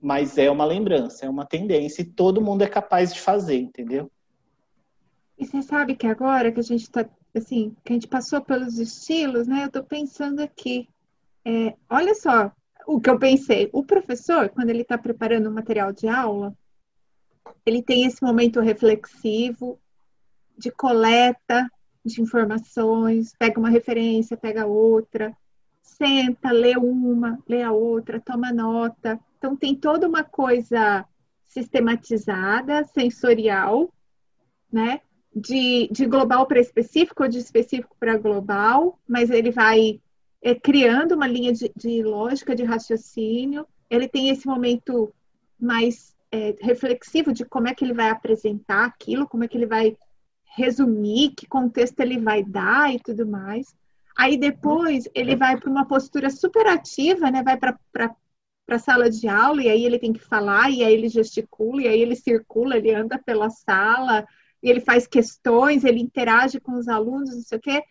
[0.00, 4.10] Mas é uma lembrança, é uma tendência e todo mundo é capaz de fazer, entendeu?
[5.38, 7.06] E você sabe que agora que a gente está,
[7.36, 9.64] assim, que a gente passou pelos estilos, né?
[9.64, 10.88] Eu estou pensando aqui,
[11.44, 12.50] é, olha só
[12.86, 13.68] o que eu pensei.
[13.74, 16.56] O professor, quando ele está preparando o material de aula,
[17.64, 19.78] ele tem esse momento reflexivo
[20.56, 21.70] de coleta
[22.04, 25.36] de informações, pega uma referência, pega outra,
[25.82, 29.18] senta, lê uma, lê a outra, toma nota.
[29.36, 31.04] Então tem toda uma coisa
[31.44, 33.92] sistematizada, sensorial,
[34.72, 35.00] né?
[35.34, 40.00] De, de global para específico ou de específico para global, mas ele vai
[40.42, 43.66] é, criando uma linha de, de lógica, de raciocínio.
[43.88, 45.12] Ele tem esse momento
[45.58, 49.66] mais é, reflexivo de como é que ele vai apresentar aquilo, como é que ele
[49.66, 49.96] vai
[50.56, 53.74] resumir, que contexto ele vai dar e tudo mais.
[54.16, 57.42] Aí depois ele vai para uma postura super ativa, né?
[57.42, 58.16] Vai para
[58.68, 61.88] a sala de aula e aí ele tem que falar, e aí ele gesticula, e
[61.88, 64.26] aí ele circula, ele anda pela sala,
[64.62, 67.82] e ele faz questões, ele interage com os alunos, não sei o quê.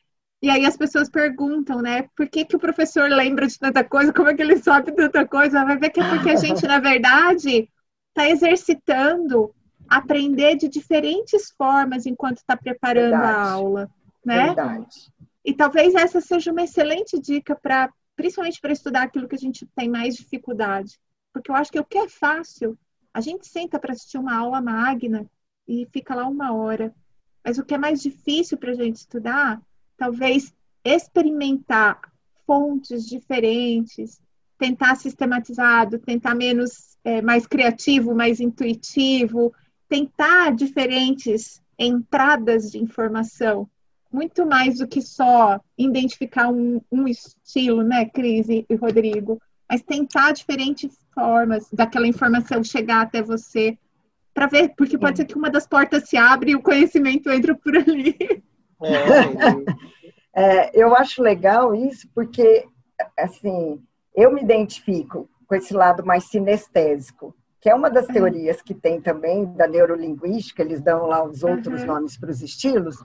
[0.42, 2.10] E aí as pessoas perguntam, né?
[2.16, 4.14] Por que, que o professor lembra de tanta coisa?
[4.14, 5.66] Como é que ele sabe tanta coisa?
[5.66, 7.70] Vai ver que é porque a gente, na verdade,
[8.18, 9.54] está exercitando
[9.88, 13.36] aprender de diferentes formas enquanto está preparando Verdade.
[13.36, 13.92] a aula,
[14.26, 14.46] né?
[14.48, 15.14] Verdade.
[15.46, 19.66] E talvez essa seja uma excelente dica para, principalmente para estudar aquilo que a gente
[19.76, 21.00] tem mais dificuldade,
[21.32, 22.78] porque eu acho que o que é fácil,
[23.14, 25.26] a gente senta para assistir uma aula magna
[25.68, 26.94] e fica lá uma hora,
[27.46, 29.62] mas o que é mais difícil para a gente estudar,
[29.96, 30.54] talvez
[30.84, 32.02] experimentar
[32.46, 34.20] fontes diferentes,
[34.58, 39.54] tentar sistematizado, tentar menos é, mais criativo, mais intuitivo,
[39.88, 43.66] tentar diferentes entradas de informação,
[44.12, 50.34] muito mais do que só identificar um, um estilo, né, Cris e Rodrigo, mas tentar
[50.34, 53.78] diferentes formas daquela informação chegar até você
[54.34, 57.56] para ver, porque pode ser que uma das portas se abre e o conhecimento entra
[57.56, 58.18] por ali.
[58.84, 62.66] É, é, eu acho legal isso porque,
[63.18, 63.82] assim,
[64.14, 68.14] eu me identifico com esse lado mais sinestésico, que é uma das uhum.
[68.14, 71.88] teorias que tem também da neurolinguística, eles dão lá os outros uhum.
[71.88, 72.98] nomes para os estilos,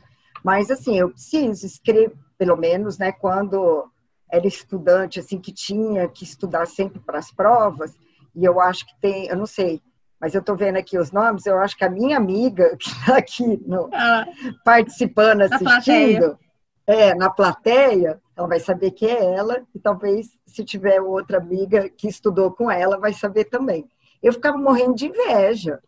[0.44, 3.88] mas assim, eu preciso escrever, pelo menos, né, quando
[4.30, 7.94] era estudante, assim, que tinha que estudar sempre para as provas,
[8.34, 9.80] e eu acho que tem, eu não sei,
[10.20, 13.16] mas eu estou vendo aqui os nomes, eu acho que a minha amiga que está
[13.18, 14.24] aqui no, ah,
[14.64, 16.38] participando, assistindo,
[16.86, 21.88] é, na plateia, ela vai saber que é ela, e talvez, se tiver outra amiga
[21.88, 23.88] que estudou com ela, vai saber também.
[24.22, 25.80] Eu ficava morrendo de inveja,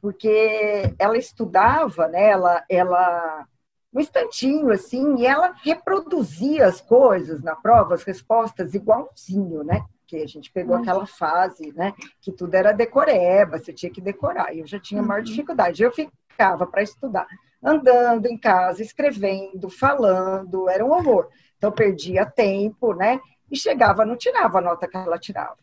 [0.00, 3.46] porque ela estudava, né, ela, ela
[3.92, 9.84] um instantinho, assim, e ela reproduzia as coisas na prova, as respostas igualzinho, né?
[10.08, 10.80] porque a gente pegou uhum.
[10.80, 11.92] aquela fase, né,
[12.22, 15.26] que tudo era decoreba, você tinha que decorar, e eu já tinha maior uhum.
[15.26, 15.82] dificuldade.
[15.82, 17.26] Eu ficava para estudar,
[17.62, 21.28] andando em casa, escrevendo, falando, era um horror.
[21.58, 25.58] Então, perdia tempo, né, e chegava, não tirava a nota que ela tirava.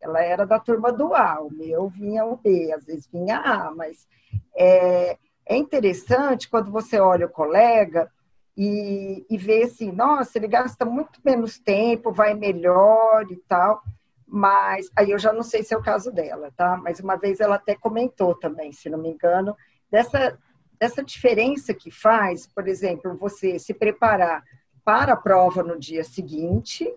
[0.00, 3.70] Ela era da turma do A, o meu vinha o B, às vezes vinha A,
[3.74, 4.06] mas
[4.54, 8.10] é, é interessante quando você olha o colega
[8.56, 13.82] e, e vê assim, nossa, ele gasta muito menos tempo, vai melhor e tal,
[14.26, 16.76] mas aí eu já não sei se é o caso dela, tá?
[16.76, 19.56] Mas uma vez ela até comentou também, se não me engano,
[19.90, 20.38] dessa,
[20.78, 24.42] dessa diferença que faz, por exemplo, você se preparar
[24.84, 26.92] para a prova no dia seguinte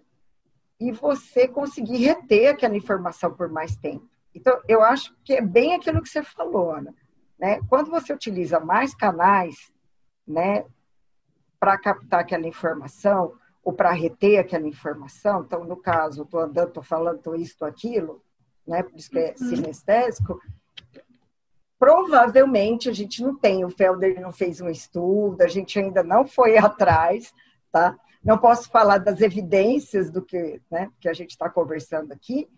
[0.80, 4.08] e você conseguir reter aquela informação por mais tempo.
[4.36, 6.94] Então, eu acho que é bem aquilo que você falou, Ana.
[7.40, 7.60] Né?
[7.70, 9.72] Quando você utiliza mais canais,
[10.28, 10.66] né,
[11.60, 13.34] para captar aquela informação
[13.64, 15.42] ou para reter aquela informação.
[15.42, 18.22] Então, no caso, estou andando, estou falando tô isso, tô aquilo,
[18.66, 18.84] né?
[18.84, 19.50] Por isso que é uhum.
[19.50, 20.40] sinestésico.
[21.80, 26.26] Provavelmente a gente não tem, o Felder não fez um estudo, a gente ainda não
[26.26, 27.34] foi atrás,
[27.72, 27.98] tá?
[28.24, 32.50] Não posso falar das evidências do que, né, que a gente está conversando aqui,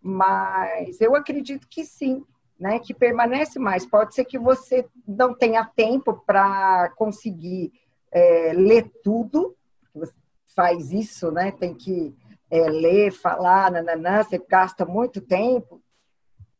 [0.00, 2.24] mas eu acredito que sim,
[2.58, 3.86] né, que permanece mais.
[3.86, 7.72] Pode ser que você não tenha tempo para conseguir
[8.10, 9.56] é, ler tudo,
[9.94, 10.14] você
[10.54, 11.52] faz isso, né?
[11.52, 12.14] Tem que
[12.50, 15.80] é, ler, falar, nananã, você gasta muito tempo,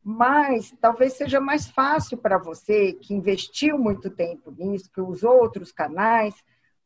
[0.03, 5.73] mas talvez seja mais fácil para você que investiu muito tempo nisso, que usou outros
[5.73, 6.35] canais,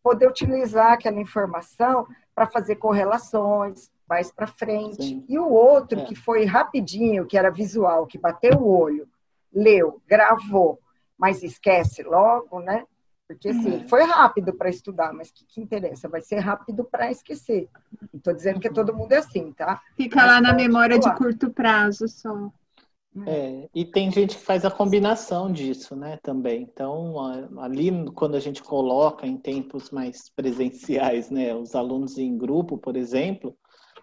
[0.03, 5.03] poder utilizar aquela informação para fazer correlações mais para frente.
[5.03, 5.25] Sim.
[5.29, 6.05] E o outro é.
[6.05, 9.09] que foi rapidinho, que era visual, que bateu o olho,
[9.53, 10.79] leu, gravou,
[11.17, 12.85] mas esquece logo, né?
[13.27, 13.89] Porque assim, uhum.
[13.89, 16.09] foi rápido para estudar, mas o que, que, interessa?
[16.09, 17.71] Vai ser rápido para esquecer.
[18.13, 19.81] Não estou dizendo que todo mundo é assim, tá?
[19.97, 22.51] Fica mas lá na memória de curto prazo só.
[23.27, 26.63] É, e tem gente que faz a combinação disso, né, também.
[26.63, 27.15] Então,
[27.59, 32.97] ali quando a gente coloca em tempos mais presenciais, né, os alunos em grupo, por
[32.97, 33.55] exemplo,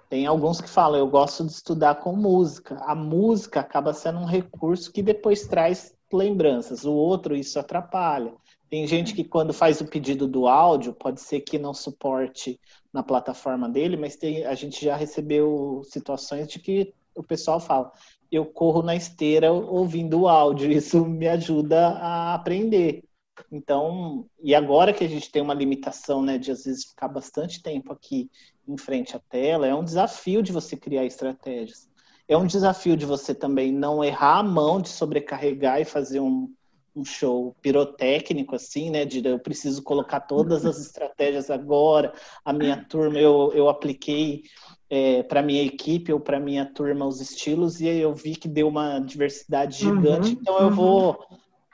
[0.10, 2.76] tem alguns que falam, eu gosto de estudar com música.
[2.84, 6.86] A música acaba sendo um recurso que depois traz lembranças.
[6.86, 8.34] O outro, isso atrapalha.
[8.70, 12.60] Tem gente que quando faz o pedido do áudio, pode ser que não suporte
[12.94, 17.92] na plataforma dele, mas tem, a gente já recebeu situações de que o pessoal fala,
[18.32, 23.04] eu corro na esteira ouvindo o áudio, isso me ajuda a aprender.
[23.52, 27.62] Então, e agora que a gente tem uma limitação, né, de às vezes ficar bastante
[27.64, 28.30] tempo aqui
[28.68, 31.90] em frente à tela, é um desafio de você criar estratégias.
[32.28, 36.54] É um desafio de você também não errar a mão de sobrecarregar e fazer um,
[36.96, 39.04] um show pirotécnico, assim, né?
[39.04, 42.14] De eu preciso colocar todas as estratégias agora.
[42.46, 44.44] A minha turma, eu, eu apliquei
[44.90, 48.48] é, para minha equipe ou para minha turma os estilos e aí eu vi que
[48.48, 50.30] deu uma diversidade uhum, gigante.
[50.30, 50.74] Uhum, então eu uhum.
[50.74, 51.28] vou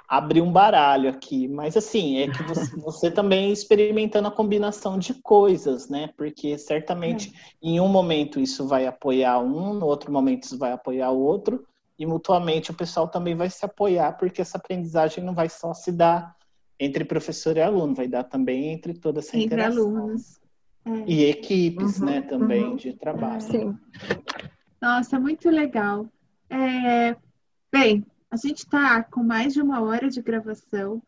[0.08, 1.48] abrir um baralho aqui.
[1.48, 6.10] Mas assim, é que você, você, também experimentando a combinação de coisas, né?
[6.18, 7.68] Porque certamente é.
[7.70, 11.66] em um momento isso vai apoiar um, no outro momento isso vai apoiar o outro
[11.98, 15.94] e mutuamente o pessoal também vai se apoiar, porque essa aprendizagem não vai só se
[15.94, 16.36] dar
[16.78, 19.88] entre professor e aluno, vai dar também entre toda essa entre interação.
[19.88, 20.40] alunos.
[20.86, 21.04] É.
[21.08, 22.76] E equipes, uhum, né, também uhum.
[22.76, 23.42] de trabalho.
[23.42, 23.78] Sim.
[24.82, 26.08] Nossa, muito legal.
[26.50, 27.16] É...
[27.72, 31.02] Bem, a gente está com mais de uma hora de gravação.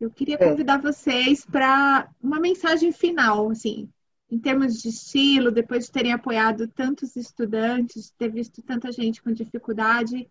[0.00, 0.48] Eu queria é.
[0.48, 3.88] convidar vocês para uma mensagem final, assim,
[4.30, 9.32] em termos de estilo, depois de terem apoiado tantos estudantes, ter visto tanta gente com
[9.32, 10.28] dificuldade,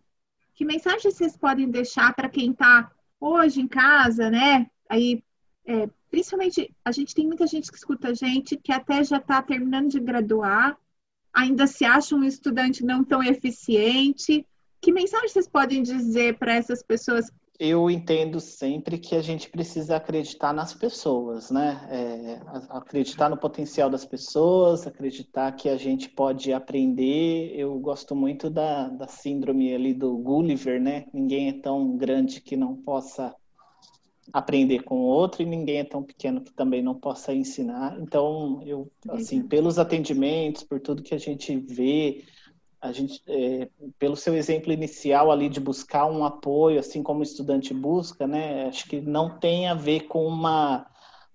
[0.54, 4.70] que mensagem vocês podem deixar para quem está hoje em casa, né?
[4.88, 5.22] Aí,
[5.66, 9.42] é, principalmente, a gente tem muita gente que escuta a gente que até já está
[9.42, 10.78] terminando de graduar,
[11.32, 14.46] ainda se acha um estudante não tão eficiente.
[14.80, 19.94] Que mensagem vocês podem dizer para essas pessoas eu entendo sempre que a gente precisa
[19.94, 21.86] acreditar nas pessoas, né?
[21.88, 27.54] É, acreditar no potencial das pessoas, acreditar que a gente pode aprender.
[27.56, 31.06] Eu gosto muito da, da síndrome ali do Gulliver, né?
[31.14, 33.32] Ninguém é tão grande que não possa
[34.32, 37.98] aprender com o outro e ninguém é tão pequeno que também não possa ensinar.
[38.00, 42.24] Então, eu, assim, pelos atendimentos, por tudo que a gente vê,
[42.80, 43.68] a gente, é,
[43.98, 48.66] pelo seu exemplo inicial ali de buscar um apoio, assim como o estudante busca, né?
[48.66, 50.86] Acho que não tem a ver com uma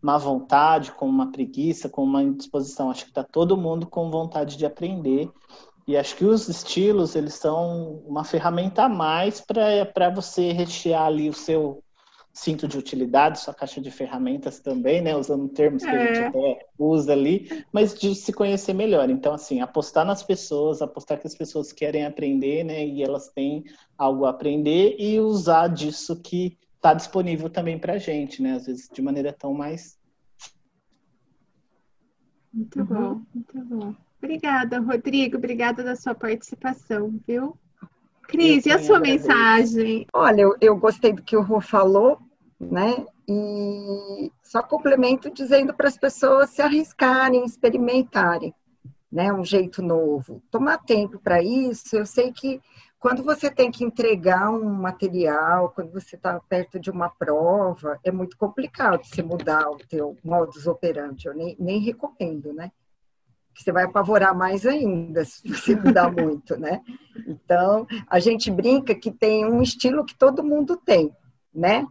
[0.02, 2.90] má vontade, com uma preguiça, com uma indisposição.
[2.90, 5.30] Acho que está todo mundo com vontade de aprender.
[5.88, 11.28] E acho que os estilos, eles são uma ferramenta a mais para você rechear ali
[11.30, 11.84] o seu
[12.40, 15.16] cinto de utilidade, sua caixa de ferramentas também, né?
[15.16, 15.94] Usando termos que é.
[15.94, 16.28] a gente é.
[16.28, 19.10] até usa ali, mas de se conhecer melhor.
[19.10, 22.86] Então, assim, apostar nas pessoas, apostar que as pessoas querem aprender, né?
[22.86, 23.66] E elas têm
[23.98, 28.54] algo a aprender e usar disso que está disponível também para a gente, né?
[28.54, 30.00] Às vezes de maneira tão mais.
[32.54, 32.86] Muito uhum.
[32.86, 33.96] bom, muito bom.
[34.18, 35.38] Obrigada, Rodrigo.
[35.38, 37.58] Obrigada da sua participação, viu?
[38.24, 39.28] Cris, e a sua agradeço.
[39.28, 40.08] mensagem?
[40.14, 42.20] Olha, eu, eu gostei do que o Rô falou,
[42.60, 43.06] né?
[43.28, 48.54] E só complemento dizendo para as pessoas se arriscarem, experimentarem,
[49.12, 49.32] né?
[49.32, 50.42] Um jeito novo.
[50.52, 51.96] Tomar tempo para isso.
[51.96, 52.62] Eu sei que
[53.00, 58.12] quando você tem que entregar um material, quando você está perto de uma prova, é
[58.12, 61.28] muito complicado você mudar o teu modus operandi.
[61.28, 62.72] Eu nem, nem recomendo, né?
[63.60, 66.82] que você vai apavorar mais ainda se você mudar muito, né?
[67.28, 71.14] Então, a gente brinca que tem um estilo que todo mundo tem,
[71.54, 71.86] né?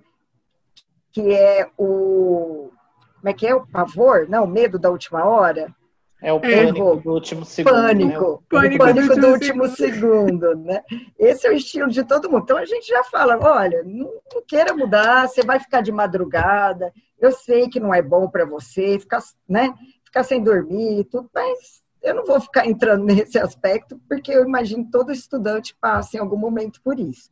[1.19, 2.71] Que é o.
[3.17, 3.53] Como é que é?
[3.53, 4.29] O pavor?
[4.29, 5.75] Não, o medo da última hora?
[6.23, 7.75] É o pânico do último segundo.
[7.75, 8.29] Pânico, né?
[8.29, 10.51] o pânico, pânico do, do último segundo.
[10.51, 10.83] segundo, né?
[11.19, 12.45] Esse é o estilo de todo mundo.
[12.45, 16.93] Então a gente já fala: olha, não, não queira mudar, você vai ficar de madrugada.
[17.19, 19.75] Eu sei que não é bom para você ficar, né?
[20.05, 24.45] ficar sem dormir e tudo, mas eu não vou ficar entrando nesse aspecto, porque eu
[24.45, 27.29] imagino que todo estudante passa em algum momento por isso.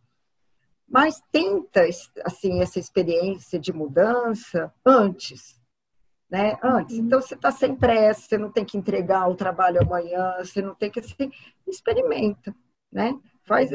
[0.89, 1.83] Mas tenta,
[2.25, 5.61] assim, essa experiência de mudança antes,
[6.31, 6.57] né?
[6.63, 6.99] Antes.
[6.99, 7.05] Uhum.
[7.07, 10.75] Então, você está sem pressa, você não tem que entregar o trabalho amanhã, você não
[10.75, 11.31] tem que, assim,
[11.67, 12.55] experimenta,
[12.93, 13.19] né?
[13.45, 13.71] Faz,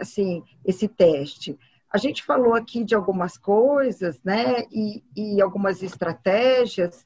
[0.00, 1.58] assim, esse teste.
[1.90, 4.64] A gente falou aqui de algumas coisas, né?
[4.70, 7.04] E, e algumas estratégias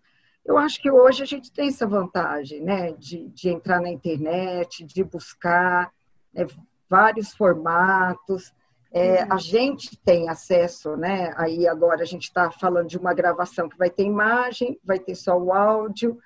[0.49, 4.82] eu acho que hoje a gente tem essa vantagem, né, de, de entrar na internet,
[4.82, 5.92] de buscar
[6.32, 6.46] né,
[6.88, 8.51] vários formatos.
[8.91, 9.32] É, uhum.
[9.32, 11.32] A gente tem acesso, né?
[11.36, 15.14] Aí agora a gente está falando de uma gravação que vai ter imagem, vai ter
[15.14, 16.18] só o áudio.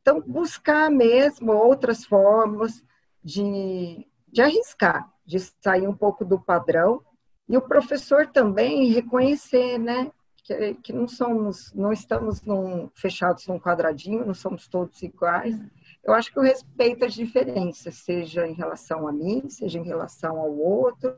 [0.00, 2.82] Então, buscar mesmo outras formas
[3.22, 7.02] de, de arriscar, de sair um pouco do padrão.
[7.48, 10.10] E o professor também reconhecer, né?
[10.48, 15.54] que, que não somos, não estamos num, fechados num quadradinho, não somos todos iguais.
[16.02, 20.38] Eu acho que o respeito às diferenças, seja em relação a mim, seja em relação
[20.38, 21.14] ao outro,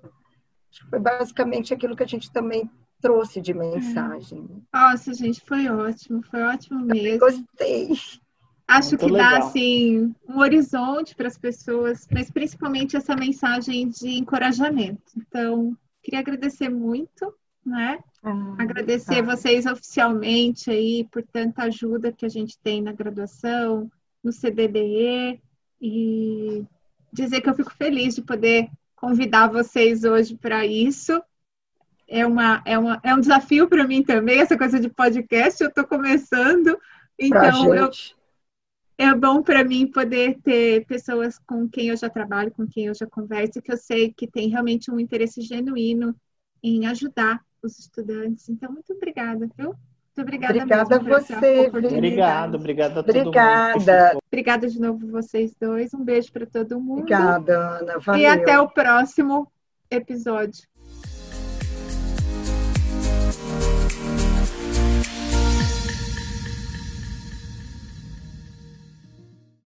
[0.70, 4.46] acho que foi basicamente aquilo que a gente também trouxe de mensagem.
[4.72, 7.18] Nossa, gente, foi ótimo, foi ótimo mesmo.
[7.18, 7.90] Gostei.
[8.68, 9.30] Acho Muito que legal.
[9.30, 15.02] dá assim um horizonte para as pessoas, mas principalmente essa mensagem de encorajamento.
[15.16, 17.34] Então, queria agradecer muito,
[17.66, 17.98] né?
[18.22, 19.34] Ah, Agradecer tá.
[19.34, 23.90] vocês oficialmente aí por tanta ajuda que a gente tem na graduação,
[24.22, 25.40] no CBDE
[25.80, 26.64] e
[27.12, 28.70] dizer que eu fico feliz de poder
[29.00, 31.20] convidar vocês hoje para isso.
[32.06, 35.68] É, uma, é, uma, é um desafio para mim também, essa coisa de podcast, eu
[35.68, 36.76] estou começando,
[37.16, 37.88] então eu,
[38.98, 42.94] é bom para mim poder ter pessoas com quem eu já trabalho, com quem eu
[42.94, 46.14] já converso, que eu sei que tem realmente um interesse genuíno
[46.60, 48.48] em ajudar os estudantes.
[48.48, 49.76] Então, muito obrigada, viu?
[50.20, 51.68] Muito obrigada, obrigada a você.
[51.68, 54.08] Obrigado, obrigada a todo obrigada.
[54.08, 54.22] mundo.
[54.30, 55.94] Obrigada de novo vocês dois.
[55.94, 57.00] Um beijo para todo mundo.
[57.00, 57.98] Obrigada, Ana.
[57.98, 58.20] Valeu.
[58.20, 59.50] E até o próximo
[59.90, 60.68] episódio.